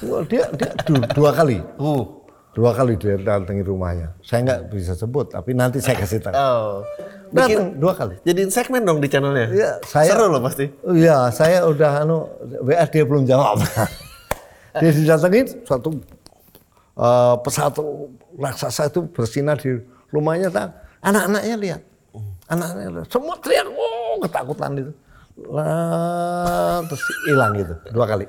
Wah, 0.07 0.23
dia 0.23 0.47
dia 0.55 0.71
du- 0.87 1.03
dua 1.19 1.31
kali. 1.35 1.59
Uh. 1.77 2.07
Dua 2.51 2.75
kali 2.75 2.99
dia 2.99 3.15
datangi 3.15 3.63
rumahnya. 3.63 4.11
Saya 4.27 4.43
nggak 4.43 4.61
bisa 4.75 4.99
sebut, 4.99 5.31
tapi 5.31 5.55
nanti 5.55 5.79
saya 5.79 5.95
kasih 5.99 6.19
tahu. 6.19 6.35
Oh. 6.35 6.83
Datang 7.31 7.79
dua 7.79 7.95
kali. 7.95 8.19
Jadiin 8.27 8.51
segmen 8.51 8.83
dong 8.83 8.99
di 8.99 9.07
channelnya. 9.07 9.47
Iya, 9.51 9.71
saya- 9.87 10.11
Seru 10.11 10.35
loh 10.35 10.43
pasti. 10.43 10.67
Iya, 10.83 11.31
saya 11.31 11.63
udah 11.63 12.03
anu 12.03 12.27
WA 12.67 12.83
dia 12.91 13.07
belum 13.07 13.23
jawab. 13.23 13.63
dia 14.83 14.91
didatengin 14.91 15.63
suatu 15.63 15.95
eh, 16.99 17.35
pesawat 17.47 17.79
raksasa 18.35 18.91
itu 18.91 19.07
bersinar 19.11 19.55
di 19.63 19.79
rumahnya. 20.11 20.51
Anak-anaknya 21.07 21.55
lihat, 21.55 21.83
anak-anaknya 22.51 22.91
lihat. 22.99 23.09
semua 23.15 23.39
teriak, 23.39 23.67
oh 23.71 24.19
ketakutan 24.27 24.71
itu. 24.75 24.93
Lah, 25.39 26.83
terus 26.85 27.03
hilang 27.27 27.53
gitu 27.57 27.75
dua 27.91 28.07
kali. 28.07 28.27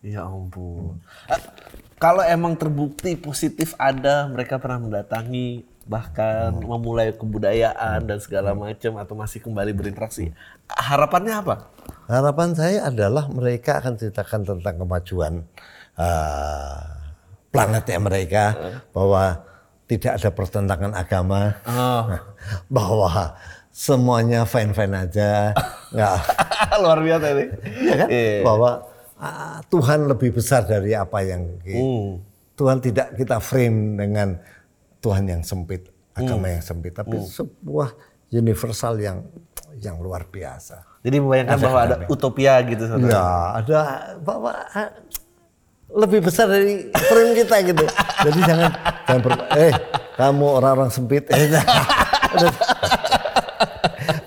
Ya 0.00 0.24
ampun. 0.24 0.96
Eh, 1.28 1.40
Kalau 2.00 2.24
emang 2.24 2.56
terbukti 2.56 3.12
positif 3.12 3.76
ada, 3.76 4.24
mereka 4.24 4.56
pernah 4.56 4.80
mendatangi, 4.80 5.60
bahkan 5.84 6.48
memulai 6.56 7.12
kebudayaan 7.12 8.08
dan 8.08 8.16
segala 8.24 8.56
macam 8.56 8.96
atau 8.96 9.12
masih 9.12 9.44
kembali 9.44 9.76
berinteraksi. 9.76 10.32
Harapannya 10.72 11.44
apa? 11.44 11.68
Harapan 12.08 12.56
saya 12.56 12.88
adalah 12.88 13.28
mereka 13.28 13.84
akan 13.84 14.00
ceritakan 14.00 14.48
tentang 14.48 14.80
kemajuan 14.80 15.44
eh, 16.00 16.80
planetnya 17.52 18.00
mereka, 18.00 18.44
bahwa 18.96 19.44
tidak 19.84 20.16
ada 20.22 20.30
pertentangan 20.32 20.92
agama, 20.96 21.60
Oh. 21.68 22.08
bahwa 22.80 23.36
semuanya 23.80 24.44
fine-fine 24.44 24.92
aja, 24.98 25.56
nggak, 25.94 26.16
Luar 26.78 27.00
biasa 27.00 27.26
ini. 27.32 27.44
ya 27.80 27.94
kan? 27.96 28.08
Iya. 28.08 28.44
Bahwa 28.44 28.70
ah, 29.16 29.58
Tuhan 29.66 30.04
lebih 30.04 30.30
besar 30.32 30.64
dari 30.64 30.92
apa 30.92 31.18
yang 31.20 31.56
ki- 31.58 31.72
Hmm. 31.72 32.10
Tuhan 32.52 32.76
tidak 32.78 33.16
kita 33.16 33.40
frame 33.40 33.96
dengan 33.96 34.36
Tuhan 35.00 35.24
yang 35.26 35.40
sempit. 35.40 35.88
agama 36.12 36.52
yang 36.52 36.60
sempit, 36.60 36.92
tapi 36.92 37.16
sebuah 37.16 37.96
universal 38.28 39.00
yang 39.00 39.24
yang 39.80 39.96
luar 39.96 40.28
biasa. 40.28 40.84
Jadi 41.00 41.16
membayangkan 41.16 41.56
bahwa 41.56 41.80
ada 41.80 41.96
utopia 42.04 42.60
gitu 42.60 42.84
saudara. 42.84 43.08
Ya, 43.08 43.24
ada 43.56 43.78
bahwa 44.20 44.52
ah, 44.52 44.90
lebih 45.88 46.20
besar 46.20 46.44
dari 46.46 46.92
frame 46.92 47.32
kita 47.34 47.56
gitu. 47.64 47.84
Jadi 48.26 48.38
jangan 48.44 48.68
jangan 49.00 49.20
ber, 49.22 49.32
eh 49.56 49.72
kamu 50.14 50.46
orang-orang 50.52 50.90
sempit. 50.92 51.24
Eh, 52.30 52.52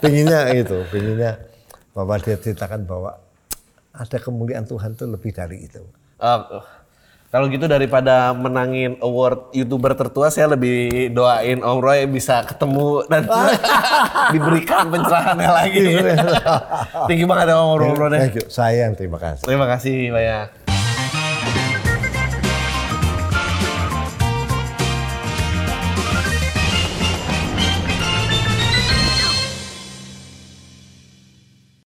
pinginnya 0.03 0.51
itu, 0.51 0.77
pinginnya 0.91 1.39
bahwa 1.95 2.19
dia 2.19 2.35
ceritakan 2.35 2.83
bahwa 2.83 3.15
ada 3.93 4.17
kemuliaan 4.19 4.67
Tuhan 4.67 4.99
itu 4.99 5.05
lebih 5.07 5.31
dari 5.31 5.63
itu. 5.63 5.79
Oh, 6.19 6.61
kalau 7.33 7.49
gitu 7.49 7.65
daripada 7.65 8.29
menangin 8.29 8.93
award 9.01 9.49
youtuber 9.57 9.97
tertua, 9.97 10.29
saya 10.29 10.53
lebih 10.53 11.09
doain 11.17 11.65
Om 11.65 11.81
Roy 11.81 12.05
bisa 12.05 12.45
ketemu 12.45 13.09
dan 13.09 13.25
diberikan 14.37 14.93
pencerahannya 14.93 15.49
lagi. 15.49 15.81
Tinggi 17.09 17.25
banget 17.25 17.45
ya 17.49 17.57
Om 17.57 17.73
Roy. 17.81 17.89
Thank 18.13 18.37
you. 18.37 18.45
Saya 18.53 18.85
yang 18.85 18.93
terima 18.93 19.17
kasih. 19.17 19.49
Terima 19.49 19.65
kasih 19.65 20.13
banyak. 20.13 20.62